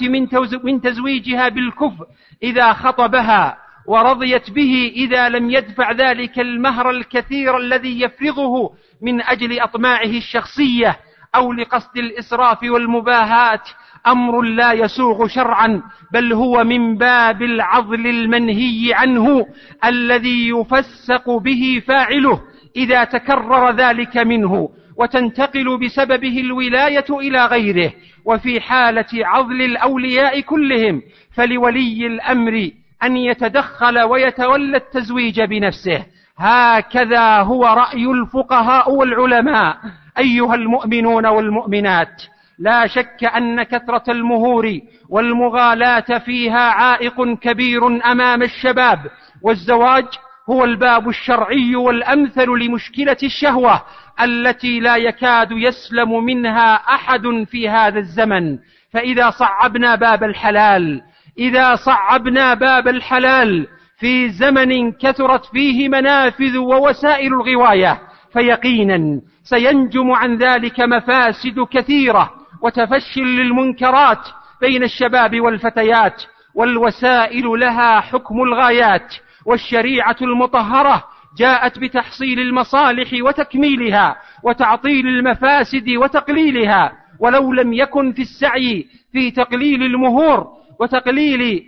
من 0.63 0.81
تزويجها 0.81 1.49
بالكفء 1.49 2.05
إذا 2.43 2.73
خطبها 2.73 3.57
ورضيت 3.87 4.49
به 4.51 4.91
إذا 4.95 5.29
لم 5.29 5.49
يدفع 5.51 5.91
ذلك 5.91 6.39
المهر 6.39 6.89
الكثير 6.89 7.57
الذي 7.57 8.01
يفرضه 8.01 8.73
من 9.01 9.21
أجل 9.21 9.59
أطماعه 9.59 10.17
الشخصية 10.17 10.99
أو 11.35 11.53
لقصد 11.53 11.97
الإسراف 11.97 12.63
والمباهات 12.63 13.69
أمر 14.07 14.41
لا 14.41 14.71
يسوغ 14.71 15.27
شرعا 15.27 15.81
بل 16.13 16.33
هو 16.33 16.63
من 16.63 16.97
باب 16.97 17.41
العضل 17.41 18.07
المنهي 18.07 18.93
عنه 18.93 19.45
الذي 19.85 20.49
يفسق 20.49 21.29
به 21.29 21.81
فاعله 21.87 22.41
إذا 22.75 23.03
تكرر 23.03 23.71
ذلك 23.71 24.17
منه 24.17 24.69
وتنتقل 24.97 25.77
بسببه 25.77 26.39
الولاية 26.39 27.05
إلى 27.09 27.45
غيره 27.45 27.93
وفي 28.25 28.61
حالة 28.61 29.05
عضل 29.13 29.61
الأولياء 29.61 30.39
كلهم 30.41 31.01
فلولي 31.31 32.07
الأمر 32.07 32.69
أن 33.03 33.17
يتدخل 33.17 33.99
ويتولى 33.99 34.77
التزويج 34.77 35.41
بنفسه. 35.41 36.05
هكذا 36.37 37.37
هو 37.41 37.65
رأي 37.65 38.05
الفقهاء 38.05 38.91
والعلماء 38.91 39.77
أيها 40.17 40.55
المؤمنون 40.55 41.25
والمؤمنات. 41.25 42.23
لا 42.59 42.87
شك 42.87 43.23
أن 43.23 43.63
كثرة 43.63 44.11
المهور 44.11 44.79
والمغالاة 45.09 46.17
فيها 46.25 46.69
عائق 46.69 47.33
كبير 47.39 47.87
أمام 48.11 48.43
الشباب 48.43 48.99
والزواج 49.41 50.05
هو 50.49 50.63
الباب 50.63 51.09
الشرعي 51.09 51.75
والأمثل 51.75 52.47
لمشكلة 52.49 53.17
الشهوة 53.23 53.83
التي 54.21 54.79
لا 54.79 54.95
يكاد 54.95 55.51
يسلم 55.51 56.23
منها 56.23 56.75
أحد 56.75 57.45
في 57.51 57.69
هذا 57.69 57.99
الزمن. 57.99 58.57
فإذا 58.93 59.29
صعبنا 59.29 59.95
باب 59.95 60.23
الحلال 60.23 61.01
إذا 61.39 61.75
صعبنا 61.75 62.53
باب 62.53 62.87
الحلال 62.87 63.67
في 63.99 64.29
زمن 64.29 64.91
كثرت 64.91 65.45
فيه 65.45 65.89
منافذ 65.89 66.57
ووسائل 66.57 67.33
الغواية 67.33 68.01
فيقينا 68.33 69.21
سينجم 69.43 70.11
عن 70.11 70.37
ذلك 70.37 70.79
مفاسد 70.79 71.59
كثيرة 71.71 72.33
وتفشي 72.61 73.21
للمنكرات 73.21 74.27
بين 74.61 74.83
الشباب 74.83 75.41
والفتيات 75.41 76.23
والوسائل 76.55 77.45
لها 77.45 77.99
حكم 78.01 78.41
الغايات 78.41 79.15
والشريعة 79.45 80.15
المطهرة 80.21 81.03
جاءت 81.37 81.79
بتحصيل 81.79 82.39
المصالح 82.39 83.09
وتكميلها 83.21 84.15
وتعطيل 84.43 85.07
المفاسد 85.07 85.89
وتقليلها 85.89 86.91
ولو 87.19 87.53
لم 87.53 87.73
يكن 87.73 88.11
في 88.13 88.21
السعي 88.21 88.87
في 89.11 89.31
تقليل 89.31 89.83
المهور 89.83 90.47
وتقليل 90.79 91.63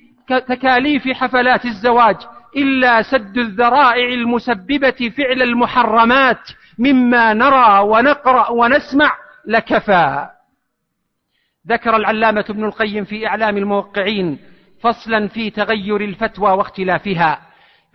تكاليف 0.47 1.07
حفلات 1.07 1.65
الزواج 1.65 2.15
إلا 2.57 3.01
سد 3.01 3.37
الذرائع 3.37 4.07
المسببة 4.13 5.11
فعل 5.17 5.41
المحرمات 5.41 6.39
مما 6.79 7.33
نرى 7.33 7.79
ونقرأ 7.79 8.49
ونسمع 8.49 9.11
لكفى. 9.47 10.27
ذكر 11.67 11.95
العلامة 11.95 12.45
ابن 12.49 12.65
القيم 12.65 13.05
في 13.05 13.27
إعلام 13.27 13.57
الموقعين 13.57 14.39
فصلا 14.81 15.27
في 15.27 15.49
تغير 15.49 16.01
الفتوى 16.01 16.51
واختلافها 16.51 17.41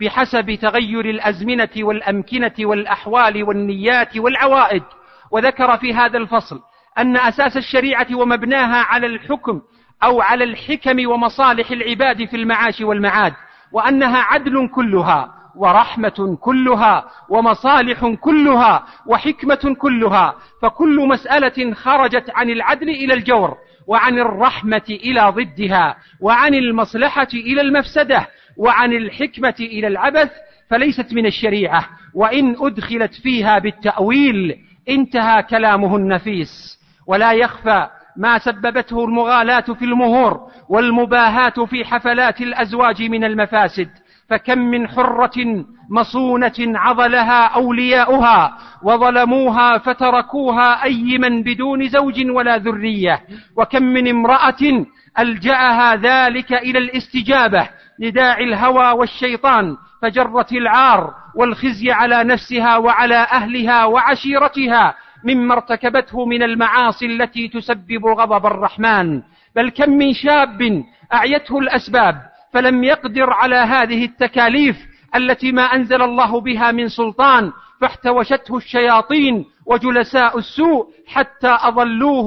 بحسب 0.01 0.55
تغير 0.61 1.05
الأزمنة 1.09 1.69
والأمكنة 1.77 2.53
والأحوال 2.59 3.43
والنيات 3.43 4.17
والعوائد. 4.17 4.83
وذكر 5.31 5.77
في 5.77 5.93
هذا 5.93 6.17
الفصل 6.17 6.59
أن 6.97 7.17
أساس 7.17 7.57
الشريعة 7.57 8.07
ومبناها 8.15 8.83
على 8.83 9.07
الحكم 9.07 9.61
أو 10.03 10.21
على 10.21 10.43
الحكم 10.43 11.07
ومصالح 11.09 11.71
العباد 11.71 12.25
في 12.25 12.35
المعاش 12.35 12.81
والمعاد 12.81 13.33
وأنها 13.71 14.21
عدل 14.21 14.69
كلها. 14.75 15.34
ورحمة 15.57 16.37
كلها 16.41 17.05
ومصالح 17.29 18.05
كلها 18.21 18.85
وحكمة 19.05 19.75
كلها 19.79 20.35
فكل 20.61 21.07
مسألة 21.07 21.73
خرجت 21.73 22.29
عن 22.35 22.49
العدل 22.49 22.89
إلى 22.89 23.13
الجور 23.13 23.57
وعن 23.87 24.19
الرحمة 24.19 24.83
إلى 24.89 25.29
ضدها 25.29 25.95
وعن 26.21 26.53
المصلحة 26.53 27.27
إلى 27.33 27.61
المفسدة 27.61 28.27
وعن 28.57 28.93
الحكمة 28.93 29.55
إلى 29.59 29.87
العبث 29.87 30.31
فليست 30.69 31.13
من 31.13 31.25
الشريعة. 31.25 31.89
وإن 32.13 32.55
أدخلت 32.59 33.13
فيها 33.13 33.59
بالتأويل 33.59 34.55
انتهى 34.89 35.43
كلامه 35.43 35.95
النفيس. 35.95 36.79
ولا 37.07 37.31
يخفى 37.31 37.87
ما 38.17 38.37
سببته 38.37 39.05
المغالاة 39.05 39.61
في 39.61 39.85
المهور 39.85 40.39
والمباهاة 40.69 41.65
في 41.65 41.85
حفلات 41.85 42.41
الأزواج 42.41 43.01
من 43.03 43.23
المفاسد. 43.23 43.89
فكم 44.29 44.57
من 44.57 44.87
حرة 44.87 45.65
مصونة 45.89 46.53
عضلها 46.59 47.45
أولياؤها 47.45 48.57
وظلموها 48.83 49.77
فتركوها 49.77 50.83
أيما 50.83 51.29
بدون 51.29 51.89
زوج 51.89 52.29
ولا 52.29 52.57
ذرية 52.57 53.21
وكم 53.57 53.83
من 53.83 54.07
امرأة 54.07 54.85
ألجأها 55.19 55.95
ذلك 55.95 56.53
إلى 56.53 56.79
الاستجابة 56.79 57.69
لداعي 57.99 58.43
الهوى 58.43 58.91
والشيطان 58.91 59.77
فجرت 60.01 60.51
العار 60.51 61.13
والخزي 61.35 61.91
على 61.91 62.23
نفسها 62.23 62.77
وعلى 62.77 63.15
أهلها 63.15 63.85
وعشيرتها 63.85 64.95
مما 65.23 65.53
ارتكبته 65.53 66.25
من 66.25 66.43
المعاصي 66.43 67.05
التي 67.05 67.47
تسبب 67.47 68.05
غضب 68.05 68.45
الرحمن. 68.45 69.21
بل 69.55 69.69
كم 69.69 69.89
من 69.89 70.13
شاب 70.13 70.83
أعيته 71.13 71.59
الأسباب 71.59 72.21
فلم 72.55 72.83
يقدر 72.83 73.33
على 73.33 73.55
هذه 73.55 74.05
التكاليف 74.05 74.77
التي 75.15 75.51
ما 75.51 75.63
أنزل 75.63 76.01
الله 76.01 76.41
بها 76.41 76.71
من 76.71 76.87
سلطان 76.87 77.51
فاحتوشته 77.81 78.57
الشياطين 78.57 79.45
وجلساء 79.65 80.37
السوء 80.37 80.87
حتى 81.07 81.57
أضلوه 81.61 82.25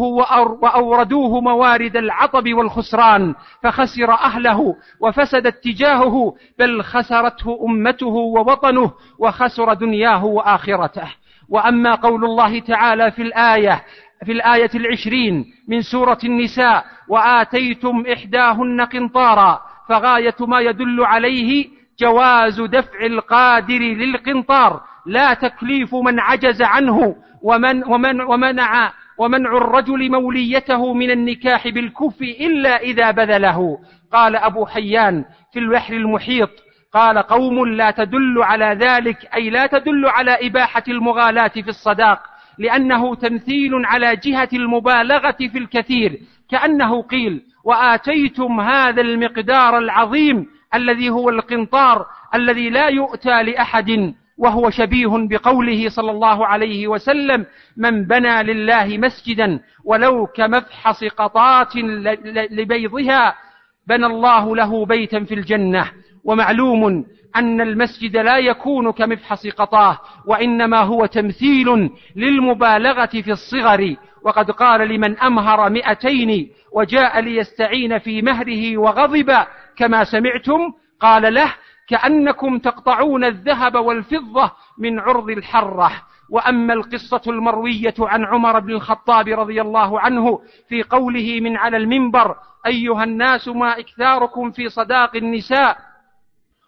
وأوردوه 0.63 1.41
موارد 1.41 1.97
العطب 1.97 2.55
والخسران 2.55 3.35
فخسر 3.63 4.13
أهله 4.13 4.75
وفسد 5.01 5.47
اتجاهه 5.47 6.35
بل 6.59 6.83
خسرته 6.83 7.59
أمته 7.65 8.07
ووطنه 8.07 8.93
وخسر 9.19 9.75
دنياه 9.75 10.25
وآخرته. 10.25 11.09
وأما 11.49 11.95
قول 11.95 12.25
الله 12.25 12.59
تعالى 12.59 13.11
في 13.11 13.23
الآية 13.23 13.85
في 14.25 14.33
الآية 14.33 14.71
العشرين 14.75 15.45
من 15.69 15.83
سورة 15.83 16.19
النساء 16.25 16.85
وآتيتم 17.09 18.05
إحداهن 18.13 18.81
قنطارا 18.81 19.68
فغاية 19.89 20.37
ما 20.41 20.61
يدل 20.61 21.05
عليه 21.05 21.67
جواز 22.01 22.61
دفع 22.61 23.07
القادر 23.07 23.79
للقنطار. 23.79 24.81
لا 25.07 25.35
تكليف 25.35 25.95
من 25.95 26.21
عجز 26.21 26.63
عنه 26.63 27.17
ومن 27.43 27.85
ومن 27.85 28.21
ومنع 28.21 28.93
ومنع 29.19 29.57
الرجل 29.57 30.11
موليته 30.11 30.95
من 30.95 31.11
النكاح 31.11 31.69
بالكف 31.69 32.23
إلا 32.23 32.81
إذا 32.81 33.11
بذله. 33.11 33.79
قال 34.13 34.37
أبو 34.37 34.67
حيان 34.67 35.25
في 35.53 35.59
البحر 35.59 35.95
المحيط. 35.95 36.51
قال 36.93 37.19
قوم 37.19 37.67
لا 37.67 37.91
تدل 37.91 38.43
على 38.43 38.79
ذلك 38.81 39.35
أي 39.35 39.51
لا 39.51 39.67
تدل 39.67 40.07
على 40.07 40.47
إباحة 40.47 40.83
المغالاة 40.89 41.49
في 41.49 41.69
الصداق 41.69 42.23
لأنه 42.59 43.15
تمثيل 43.15 43.71
على 43.85 44.17
جهة 44.17 44.49
المبالغة 44.53 45.37
في 45.53 45.59
الكثير. 45.59 46.21
كأنه 46.51 47.03
قيل 47.03 47.43
وآتيتم 47.69 48.61
هذا 48.61 49.01
المقدار 49.01 49.79
العظيم 49.79 50.47
الذي 50.75 51.11
هو 51.11 51.29
القنطار 51.29 52.07
الذي 52.35 52.71
لا 52.71 52.89
يؤتى 52.89 53.43
لأحد 53.43 54.15
وهو 54.39 54.71
شبيه 54.71 55.09
بقوله 55.09 55.89
صلى 55.89 56.11
الله 56.11 56.47
عليه 56.47 56.89
وسلم 56.89 57.47
من 57.77 58.05
بنى 58.05 58.43
لله 58.43 58.99
مسجدا 58.99 59.61
ولو 59.85 60.27
كمفحص 60.27 61.05
قطات 61.05 61.77
لبيضها 62.51 63.35
بنى 63.87 64.07
الله 64.07 64.57
له 64.57 64.87
بيتا 64.87 65.25
في 65.25 65.35
الجنة 65.35 65.91
ومعلوم 66.29 67.05
أن 67.37 67.61
المسجد 67.61 68.17
لا 68.17 68.39
يكون 68.39 68.93
كمفحص 68.93 69.47
قطاه 69.47 69.99
وإنما 70.27 70.81
هو 70.81 71.07
تمثيل 71.07 71.91
للمبالغة 72.17 73.07
في 73.07 73.31
الصغر. 73.31 73.97
وقد 74.23 74.51
قال 74.51 74.89
لمن 74.89 75.19
أمهر 75.19 75.71
مئتين 75.71 76.51
وجاء 76.73 77.21
ليستعين 77.21 77.99
في 77.99 78.23
مهره 78.23 78.79
وغضب 78.79 79.33
كما 79.77 80.05
سمعتم 80.05 80.73
قال 81.01 81.35
له 81.35 81.55
كأنكم 81.89 82.59
تقطعون 82.59 83.25
الذهب 83.25 83.75
والفضة 83.75 84.53
من 84.79 84.99
عرض 84.99 85.31
الحرة. 85.31 85.91
وأما 86.31 86.75
القصة 86.75 87.23
المروية 87.27 87.95
عن 88.01 88.25
عمر 88.25 88.61
بن 88.61 88.71
الخطاب 88.71 89.29
رضي 89.29 89.61
الله 89.61 90.01
عنه 90.01 90.41
في 90.69 90.83
قوله 90.83 91.41
من 91.41 91.57
على 91.57 91.77
المنبر 91.77 92.37
أيها 92.67 93.05
الناس 93.05 93.49
ما 93.49 93.79
إكثاركم 93.79 94.51
في 94.51 94.69
صداق 94.69 95.17
النساء؟ 95.17 95.88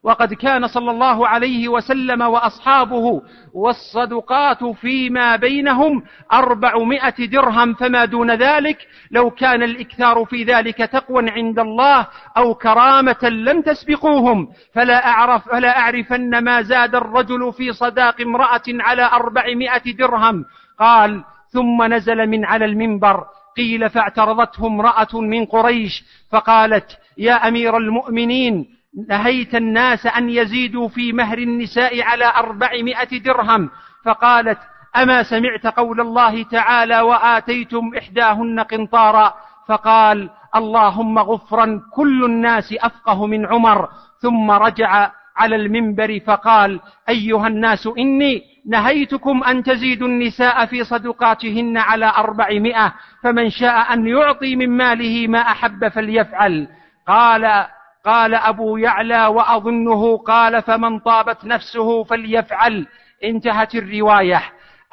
وقد 0.02 0.34
كان 0.34 0.66
صلى 0.66 0.90
الله 0.90 1.28
عليه 1.28 1.68
وسلم 1.68 2.20
وأصحابه 2.22 3.22
والصدقات 3.54 4.64
فيما 4.64 5.36
بينهم 5.36 6.02
أربعمائة 6.32 7.26
درهم 7.26 7.74
فما 7.74 8.04
دون 8.04 8.30
ذلك 8.30 8.88
لو 9.10 9.30
كان 9.30 9.62
الإكثار 9.62 10.24
في 10.24 10.44
ذلك 10.44 10.76
تقوى 10.76 11.30
عند 11.30 11.58
الله 11.58 12.06
أو 12.36 12.54
كرامة 12.54 13.22
لم 13.22 13.62
تسبقوهم 13.62 14.48
فلا 14.74 15.06
أعرف 15.06 15.48
فلا 15.48 15.78
أعرفن 15.78 16.38
ما 16.38 16.62
زاد 16.62 16.94
الرجل 16.94 17.52
في 17.52 17.72
صداق 17.72 18.20
امرأة 18.20 18.62
على 18.68 19.02
أربعمائة 19.12 19.96
درهم. 19.98 20.44
قال 20.78 21.24
ثم 21.52 21.82
نزل 21.82 22.26
من 22.26 22.44
على 22.44 22.64
المنبر 22.64 23.24
قيل 23.56 23.90
فاعترضته 23.90 24.66
امرأة 24.66 25.20
من 25.20 25.44
قريش 25.44 26.04
فقالت 26.30 26.98
يا 27.18 27.48
أمير 27.48 27.76
المؤمنين 27.76 28.79
نهيت 29.08 29.54
الناس 29.54 30.06
أن 30.06 30.30
يزيدوا 30.30 30.88
في 30.88 31.12
مهر 31.12 31.38
النساء 31.38 32.02
على 32.02 32.32
أربعمائة 32.36 33.18
درهم 33.18 33.70
فقالت 34.04 34.58
أما 34.96 35.22
سمعت 35.22 35.66
قول 35.66 36.00
الله 36.00 36.42
تعالى 36.42 37.00
وآتيتم 37.00 37.90
إحداهن 37.98 38.60
قنطارا؟ 38.60 39.34
فقال 39.68 40.30
اللهم 40.56 41.18
غفرا 41.18 41.80
كل 41.92 42.24
الناس 42.24 42.74
أفقه 42.80 43.26
من 43.26 43.46
عمر. 43.46 43.88
ثم 44.22 44.50
رجع 44.50 45.10
على 45.36 45.56
المنبر 45.56 46.20
فقال 46.26 46.80
أيها 47.08 47.46
الناس 47.46 47.88
إني 47.98 48.42
نهيتكم 48.66 49.44
أن 49.44 49.62
تزيدوا 49.62 50.08
النساء 50.08 50.66
في 50.66 50.84
صدقاتهن 50.84 51.76
على 51.76 52.12
أربعمائة 52.16 52.94
فمن 53.22 53.50
شاء 53.50 53.92
أن 53.92 54.06
يعطي 54.06 54.56
من 54.56 54.68
ماله 54.76 55.26
ما 55.28 55.38
أحب 55.38 55.88
فليفعل. 55.88 56.68
قال 57.08 57.66
قال 58.06 58.34
أبو 58.34 58.76
يعلى 58.76 59.26
وأظنه 59.26 60.16
قال 60.16 60.62
فمن 60.62 60.98
طابت 60.98 61.44
نفسه 61.44 62.04
فليفعل. 62.04 62.86
انتهت 63.24 63.74
الرواية. 63.74 64.42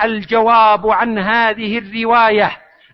الجواب 0.03 0.87
عن 0.87 1.19
هذه 1.19 1.77
الرواية 1.77 2.51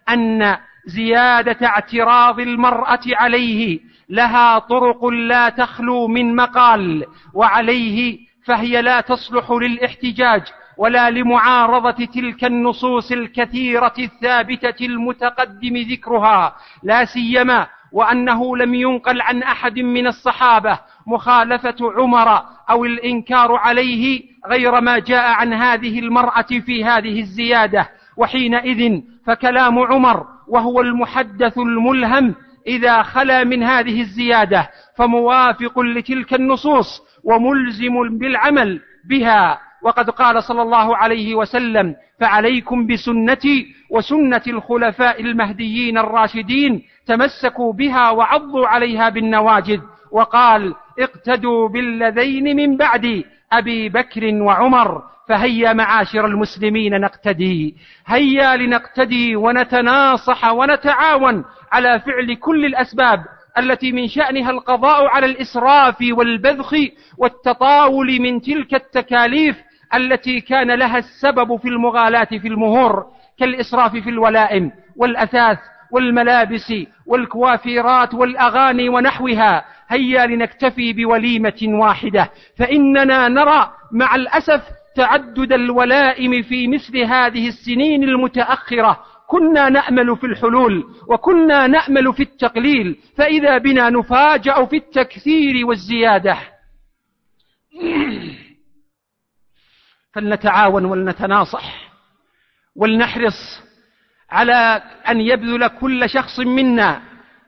أن 0.10 0.58
زيادة 0.86 1.67
اعتراض 1.67 2.39
المرأة 2.39 2.99
عليه 3.08 3.80
لها 4.10 4.60
طرق 4.60 5.06
لا 5.06 5.49
تخلو 5.49 6.08
من 6.08 6.36
مقال 6.36 7.06
وعليه 7.34 8.19
فهي 8.45 8.82
لا 8.82 9.02
تصلح 9.02 9.52
للاحتجاج 9.52 10.41
ولا 10.78 11.10
لمعارضة 11.10 12.06
تلك 12.06 12.43
النصوص 12.45 13.12
الكثيرة 13.12 13.93
الثابتة 13.99 14.86
المتقدم 14.86 15.78
ذكرها 15.78 16.56
لا 16.84 17.06
سيما 17.06 17.67
وأنه 17.93 18.58
لم 18.58 18.73
ينقل 18.73 19.21
عن 19.21 19.43
أحد 19.43 19.79
من 19.79 20.08
الصحابة 20.08 20.79
مخالفة 21.08 21.75
عمر 21.97 22.41
أو 22.69 22.86
الإنكار 22.86 23.56
عليه 23.56 24.21
غير 24.47 24.82
ما 24.82 24.99
جاء 24.99 25.32
عن 25.32 25.53
هذه 25.53 25.99
المرأة 25.99 26.47
في 26.65 26.86
هذه 26.86 27.19
الزيادة. 27.19 27.89
وحينئذ 28.17 29.01
فكلام 29.25 29.79
عمر 29.79 30.25
وهو 30.47 30.82
المحدث 30.82 31.58
الملهم 31.58 32.36
إذا 32.67 33.03
خلا 33.03 33.43
من 33.43 33.63
هذه 33.63 34.01
الزيادة 34.01 34.69
فموافق 34.97 35.79
لتلك 35.79 36.34
النصوص 36.34 37.01
وملزم 37.23 38.17
بالعمل 38.17 38.82
بها. 39.10 39.60
وقد 39.84 40.10
قال 40.10 40.43
صلى 40.43 40.62
الله 40.62 40.98
عليه 40.98 41.36
وسلم 41.36 41.96
فعليكم 42.19 42.88
بسنتي 42.88 43.67
وسنة 43.89 44.41
الخلفاء 44.48 45.22
المهديين 45.22 45.98
الراشدين 45.98 46.84
تمسكوا 47.06 47.74
بها 47.74 48.10
وعضوا 48.10 48.67
عليها 48.67 49.10
بالنواجذ. 49.10 49.80
وقال 50.12 50.76
اقتدوا 51.00 51.69
بالذين 51.69 52.56
من 52.56 52.78
بعد 52.78 53.24
أبي 53.52 53.89
بكر 53.89 54.34
وعمر 54.34 55.04
فهيا 55.30 55.74
معاشر 55.74 56.26
المسلمين 56.26 57.02
نقتدي 57.02 57.76
هيا 58.08 58.56
لنقتدي 58.56 59.36
ونتناصح 59.36 60.52
ونتعاون 60.52 61.46
على 61.72 62.00
فعل 62.00 62.34
كل 62.36 62.65
الأسباب 62.65 63.26
التي 63.58 63.91
من 63.91 64.08
شأنها 64.08 64.52
القضاء 64.52 65.08
على 65.08 65.26
الإسراف 65.26 65.96
والبذخ 66.12 66.76
والتطاول 67.17 68.22
من 68.22 68.41
تلك 68.41 68.74
التكاليف 68.74 69.56
التي 69.95 70.41
كان 70.41 70.71
لها 70.71 70.97
السبب 70.97 71.56
في 71.56 71.67
المغالاة 71.67 72.23
في 72.23 72.47
المهور 72.47 73.06
كالإسراف 73.39 73.91
في 73.91 74.10
الولائم 74.10 74.71
والأثاث 74.95 75.60
والملابس 75.91 76.73
والكوافيرات 77.06 78.13
والأغاني 78.13 78.89
ونحوها. 78.89 79.65
هيا 79.88 80.25
لنكتفي 80.25 80.93
بوليمة 80.93 81.60
واحدة. 81.67 82.29
فإننا 82.58 83.27
نرى 83.27 83.71
مع 83.91 84.15
الأسف 84.15 84.62
تعدد 84.95 85.53
الولائم 85.53 86.41
في 86.41 86.67
مثل 86.67 86.97
هذه 86.97 87.47
السنين 87.47 88.03
المتأخرة. 88.03 88.99
كنا 89.27 89.69
نأمل 89.69 90.17
في 90.17 90.23
الحلول 90.25 90.84
وكنا 91.10 91.67
نأمل 91.67 92.13
في 92.13 92.23
التقليل. 92.23 92.97
فإذا 93.17 93.58
بنا 93.58 93.89
نفاجأ 93.89 94.65
في 94.65 94.75
التكثير 94.75 95.65
والزيادة. 95.65 96.38
فلنتعاون 100.13 100.86
ولنتناصح 100.86 101.91
ولنحرص 102.76 103.62
على 104.30 104.84
أن 105.10 105.21
يبذل 105.21 105.67
كل 105.67 106.10
شخص 106.10 106.39
منا 106.39 107.02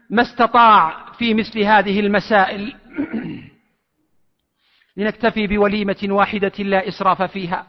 ما 0.09 0.21
استطاع 0.21 1.11
في 1.11 1.33
مثل 1.33 1.59
هذه 1.59 1.99
المسائل. 1.99 2.75
لنكتفي 4.97 5.47
بوليمة 5.47 6.07
واحدة 6.09 6.51
لا 6.59 6.87
إسراف 6.87 7.21
فيها 7.21 7.67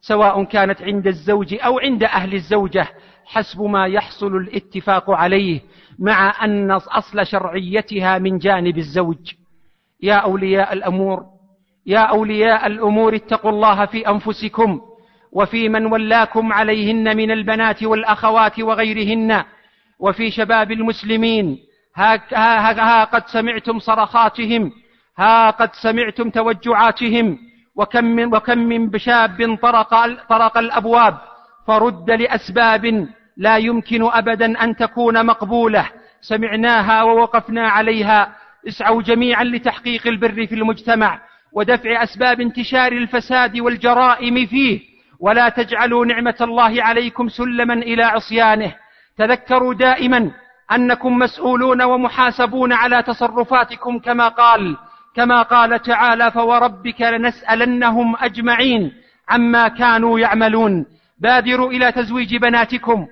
سواء 0.00 0.44
كانت 0.44 0.82
عند 0.82 1.06
الزوج 1.06 1.54
أو 1.54 1.78
عند 1.78 2.02
أهل 2.02 2.34
الزوجة 2.34 2.88
حسب 3.24 3.60
ما 3.60 3.86
يحصل 3.86 4.36
الاتفاق 4.36 5.10
عليه 5.10 5.60
مع 5.98 6.44
أن 6.44 6.70
أصل 6.70 7.26
شرعيتها 7.26 8.18
من 8.18 8.38
جانب 8.38 8.78
الزوج. 8.78 9.34
يا 10.02 10.14
أولياء 10.14 10.72
الأمور 10.72 11.39
يا 11.90 11.98
أولياء 11.98 12.66
الأمور 12.66 13.16
اتقوا 13.16 13.50
الله 13.50 13.86
في 13.86 14.08
أنفسكم 14.08 14.80
وفي 15.32 15.68
من 15.68 15.86
ولاكم 15.86 16.52
عليهن 16.52 17.16
من 17.16 17.30
البنات 17.30 17.82
والأخوات 17.82 18.60
وغيرهن 18.60 19.44
وفي 19.98 20.30
شباب 20.30 20.72
المسلمين. 20.72 21.58
ها, 21.96 22.20
ها, 22.32 22.72
ها 22.72 23.04
قد 23.04 23.26
سمعتم 23.26 23.78
صرخاتهم 23.78 24.72
ها 25.18 25.50
قد 25.50 25.70
سمعتم 25.82 26.30
توجعاتهم. 26.30 27.38
وكم 27.76 28.04
من, 28.04 28.34
وكم 28.34 28.58
من 28.58 28.98
شاب 28.98 29.58
طرق, 29.62 29.90
طرق 30.28 30.58
الأبواب 30.58 31.18
فرد 31.66 32.10
لأسباب 32.10 33.08
لا 33.36 33.56
يمكن 33.56 34.02
أبدا 34.02 34.64
أن 34.64 34.76
تكون 34.76 35.26
مقبولة. 35.26 35.86
سمعناها 36.20 37.02
ووقفنا 37.02 37.68
عليها. 37.68 38.36
اسعوا 38.68 39.02
جميعا 39.02 39.44
لتحقيق 39.44 40.06
البر 40.06 40.46
في 40.46 40.54
المجتمع. 40.54 41.29
ودفع 41.52 42.02
أسباب 42.02 42.40
انتشار 42.40 42.92
الفساد 42.92 43.58
والجرائم 43.58 44.46
فيه. 44.46 44.80
ولا 45.20 45.48
تجعلوا 45.48 46.06
نعمة 46.06 46.36
الله 46.40 46.82
عليكم 46.82 47.28
سلما 47.28 47.74
إلى 47.74 48.04
عصيانه. 48.04 48.74
تذكروا 49.18 49.74
دائما 49.74 50.30
أنكم 50.72 51.18
مسؤولون 51.18 51.82
ومحاسبون 51.82 52.72
على 52.72 53.02
تصرفاتكم 53.02 53.98
كما 53.98 54.28
قال 54.28 54.76
كما 55.16 55.42
قال 55.42 55.82
تعالى 55.82 56.30
فوربك 56.30 57.02
لنسألنهم 57.02 58.16
أجمعين 58.16 58.92
عما 59.28 59.68
كانوا 59.68 60.20
يعملون 60.20 60.86
بادروا 61.20 61.70
إلى 61.70 61.92
تزويج 61.92 62.36
بناتكم. 62.36 63.06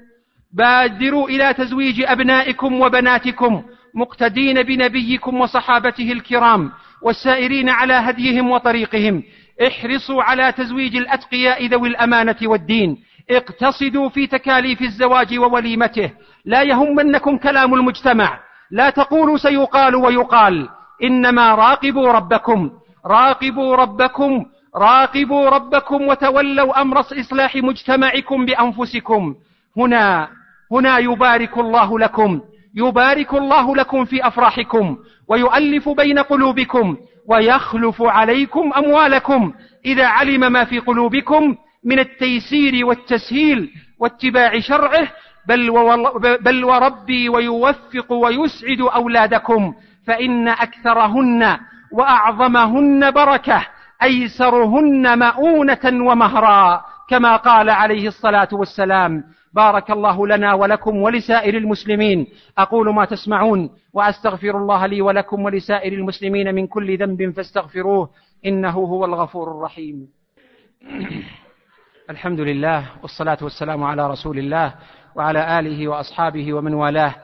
بادروا 0.52 1.28
إلى 1.28 1.54
تزويج 1.54 2.02
أبنائكم 2.06 2.80
وبناتكم 2.80 3.62
مقتدين 3.94 4.62
بنبيكم 4.62 5.40
وصحابته 5.40 6.12
الكرام. 6.12 6.72
والسائرين 7.02 7.68
على 7.68 7.94
هديهم 7.94 8.50
وطريقهم. 8.50 9.22
احرصوا 9.66 10.22
على 10.22 10.52
تزويج 10.52 10.96
الأتقياء 10.96 11.66
ذوي 11.66 11.88
الأمانة 11.88 12.36
والدين. 12.42 12.96
اقتصدوا 13.30 14.08
في 14.08 14.26
تكاليف 14.26 14.82
الزواج 14.82 15.38
ووليمته. 15.38 16.10
لا 16.44 16.62
يهمنكم 16.62 17.36
كلام 17.38 17.74
المجتمع. 17.74 18.38
لا 18.70 18.90
تقولوا 18.90 19.36
سيقال 19.36 19.96
ويقال. 19.96 20.68
إنما 21.04 21.54
راقبوا 21.54 22.12
ربكم. 22.12 22.70
راقبوا 23.06 23.76
ربكم. 23.76 24.44
راقبوا 24.76 25.48
ربكم 25.48 26.08
وتولوا 26.08 26.80
أمر 26.80 27.00
إصلاح 27.00 27.56
مجتمعكم 27.56 28.46
بأنفسكم. 28.46 29.34
هنا 29.76 30.28
هنا 30.72 30.98
يبارك 30.98 31.58
الله 31.58 31.98
لكم. 31.98 32.40
يبارك 32.78 33.34
الله 33.34 33.76
لكم 33.76 34.04
في 34.04 34.26
أفراحكم 34.26 34.96
ويؤلف 35.28 35.88
بين 35.88 36.18
قلوبكم 36.18 36.96
ويخلف 37.28 38.02
عليكم 38.02 38.72
أموالكم. 38.76 39.52
إذا 39.84 40.06
علم 40.06 40.52
ما 40.52 40.64
في 40.64 40.78
قلوبكم 40.78 41.56
من 41.84 41.98
التيسير 41.98 42.86
والتسهيل 42.86 43.70
واتباع 44.00 44.58
شرعه 44.60 45.08
بل, 45.48 45.70
بل 46.40 46.64
وربي 46.64 47.28
ويوفق 47.28 48.12
ويسعد 48.12 48.80
أولادكم 48.80 49.74
فإن 50.06 50.48
أكثرهن 50.48 51.58
وأعظمهن 51.92 53.10
بركة 53.10 53.66
أيسرهن 54.02 55.18
مؤونة 55.18 55.84
ومهرا 55.84 56.84
كما 57.08 57.36
قال 57.36 57.70
عليه 57.70 58.08
الصلاة 58.08 58.48
والسلام. 58.52 59.24
بارك 59.52 59.90
الله 59.90 60.26
لنا 60.26 60.54
ولكم 60.54 60.96
ولسائر 60.96 61.56
المسلمين. 61.56 62.26
أقول 62.58 62.94
ما 62.94 63.04
تسمعون 63.04 63.70
وأستغفر 63.92 64.58
الله 64.58 64.86
لي 64.86 65.02
ولكم 65.02 65.44
ولسائر 65.44 65.92
المسلمين 65.92 66.54
من 66.54 66.66
كل 66.66 66.98
ذنب 66.98 67.30
فاستغفروه 67.30 68.10
إنه 68.46 68.70
هو 68.70 69.04
الغفور 69.04 69.50
الرحيم. 69.50 70.08
الحمد 72.10 72.40
لله 72.40 72.86
والصلاة 73.02 73.38
والسلام 73.42 73.84
على 73.84 74.10
رسول 74.10 74.38
الله 74.38 74.74
وعلى 75.14 75.58
آله 75.58 75.88
وأصحابه 75.88 76.54
ومن 76.54 76.74
والاه. 76.74 77.14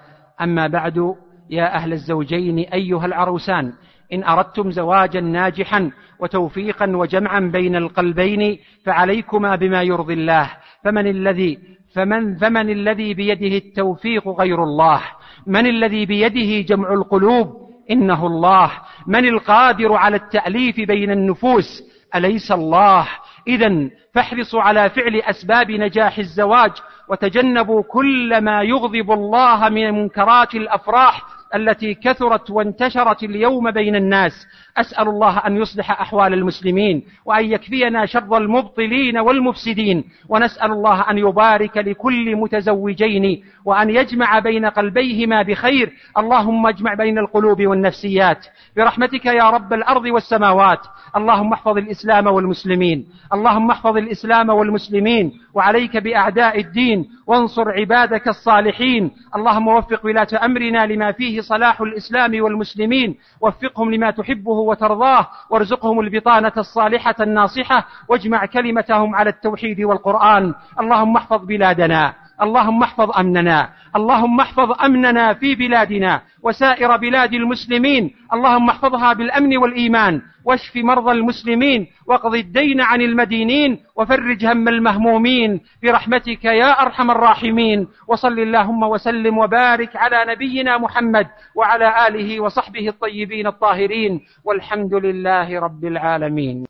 أما 0.40 0.66
بعد 0.66 1.16
يا 1.50 1.74
أهل 1.74 1.92
الزوجين 1.92 2.58
أيها 2.58 3.06
العروسان 3.06 3.72
إن 4.12 4.24
أردتم 4.24 4.70
زواجا 4.70 5.20
ناجحا 5.20 5.90
وتوفيقا 6.18 6.86
وجمعا 6.86 7.40
بين 7.40 7.76
القلبين 7.76 8.58
فعليكما 8.84 9.56
بما 9.56 9.82
يرضي 9.82 10.14
الله. 10.14 10.50
فمن 10.84 11.06
الذي 11.06 11.58
فمن 11.94 12.36
فمن 12.36 12.70
الذي 12.70 13.14
بيده 13.14 13.56
التوفيق 13.56 14.28
غير 14.28 14.62
الله؟ 14.62 15.00
من 15.46 15.66
الذي 15.66 16.06
بيده 16.06 16.66
جمع 16.68 16.92
القلوب؟ 16.92 17.64
إنه 17.90 18.26
الله. 18.26 18.70
من 19.06 19.28
القادر 19.28 19.92
على 19.92 20.16
التأليف 20.16 20.76
بين 20.76 21.10
النفوس؟ 21.10 21.82
أليس 22.14 22.52
الله؟ 22.52 23.08
اذا 23.48 23.90
فاحرصوا 24.14 24.62
على 24.62 24.90
فعل 24.90 25.16
أسباب 25.16 25.70
نجاح 25.70 26.18
الزواج 26.18 26.72
وتجنبوا 27.08 27.82
كل 27.82 28.40
ما 28.40 28.62
يغضب 28.62 29.10
الله 29.10 29.68
من 29.68 29.90
منكرات 29.90 30.54
الأفراح 30.54 31.22
التي 31.54 31.94
كثرت 31.94 32.50
وانتشرت 32.50 33.22
اليوم 33.22 33.70
بين 33.70 33.96
الناس. 33.96 34.46
أسأل 34.76 35.08
الله 35.08 35.38
أن 35.38 35.56
يصلح 35.56 36.00
أحوال 36.00 36.34
المسلمين 36.34 37.02
وأن 37.24 37.44
يكفينا 37.44 38.06
شر 38.06 38.36
المبطلين 38.36 39.18
والمفسدين. 39.18 40.04
ونسأل 40.28 40.72
الله 40.72 41.10
أن 41.10 41.18
يبارك 41.18 41.76
لكل 41.76 42.36
متزوجين 42.36 43.44
وأن 43.64 43.90
يجمع 43.90 44.38
بين 44.38 44.66
قلبيهما 44.66 45.42
بخير. 45.42 45.92
اللهم 46.18 46.66
اجمع 46.66 46.94
بين 46.94 47.18
القلوب 47.18 47.62
والنفسيات. 47.62 48.46
برحمتك 48.76 49.26
يا 49.26 49.50
رب 49.50 49.72
الأرض 49.72 50.04
والسماوات. 50.04 50.80
اللهم 51.16 51.52
احفظ 51.52 51.76
الإسلام 51.76 52.26
والمسلمين. 52.26 53.06
اللهم 53.32 53.70
احفظ 53.70 53.96
الإسلام 53.96 54.48
والمسلمين. 54.48 55.32
وعليك 55.54 55.96
بأعداء 55.96 56.60
الدين. 56.60 57.08
وانصر 57.26 57.70
عبادك 57.70 58.28
الصالحين. 58.28 59.10
اللهم 59.36 59.68
وفق 59.68 60.06
ولاة 60.06 60.28
أمرنا 60.44 60.86
لما 60.86 61.12
فيه 61.12 61.40
صلاح 61.40 61.80
الإسلام 61.80 62.42
والمسلمين. 62.42 63.14
وفقهم 63.40 63.94
لما 63.94 64.10
تحبه 64.10 64.63
وترضاه 64.68 65.26
وارزقهم 65.50 66.00
البطانة 66.00 66.52
الصالحة 66.56 67.14
الناصحة 67.20 67.86
واجمع 68.08 68.46
كلمتهم 68.46 69.14
على 69.14 69.30
التوحيد 69.30 69.80
والقرآن. 69.80 70.54
اللهم 70.80 71.16
احفظ 71.16 71.44
بلادنا. 71.44 72.14
اللهم 72.44 72.82
احفظ 72.82 73.10
أمننا 73.18 73.68
اللهم 73.96 74.40
احفظ 74.40 74.72
أمننا 74.84 75.34
في 75.34 75.54
بلادنا 75.54 76.22
وسائر 76.42 76.96
بلاد 76.96 77.32
المسلمين 77.34 78.10
اللهم 78.32 78.68
احفظها 78.70 79.12
بالأمن 79.12 79.56
والإيمان 79.56 80.22
واشف 80.44 80.76
مرضى 80.76 81.12
المسلمين 81.12 81.86
واقض 82.06 82.34
الدين 82.34 82.80
عن 82.80 83.00
المدينين 83.00 83.78
وفرج 83.96 84.46
هم 84.46 84.68
المهمومين 84.68 85.60
برحمتك 85.82 86.44
يا 86.44 86.70
أرحم 86.82 87.10
الراحمين 87.10 87.88
وصل 88.08 88.38
اللهم 88.38 88.82
وسلم 88.82 89.38
وبارك 89.38 89.96
على 89.96 90.24
نبينا 90.32 90.78
محمد 90.78 91.26
وعلى 91.56 92.06
آله 92.08 92.40
وصحبه 92.40 92.88
الطيبين 92.88 93.46
الطاهرين 93.46 94.20
والحمد 94.44 94.94
لله 94.94 95.60
رب 95.60 95.84
العالمين. 95.84 96.64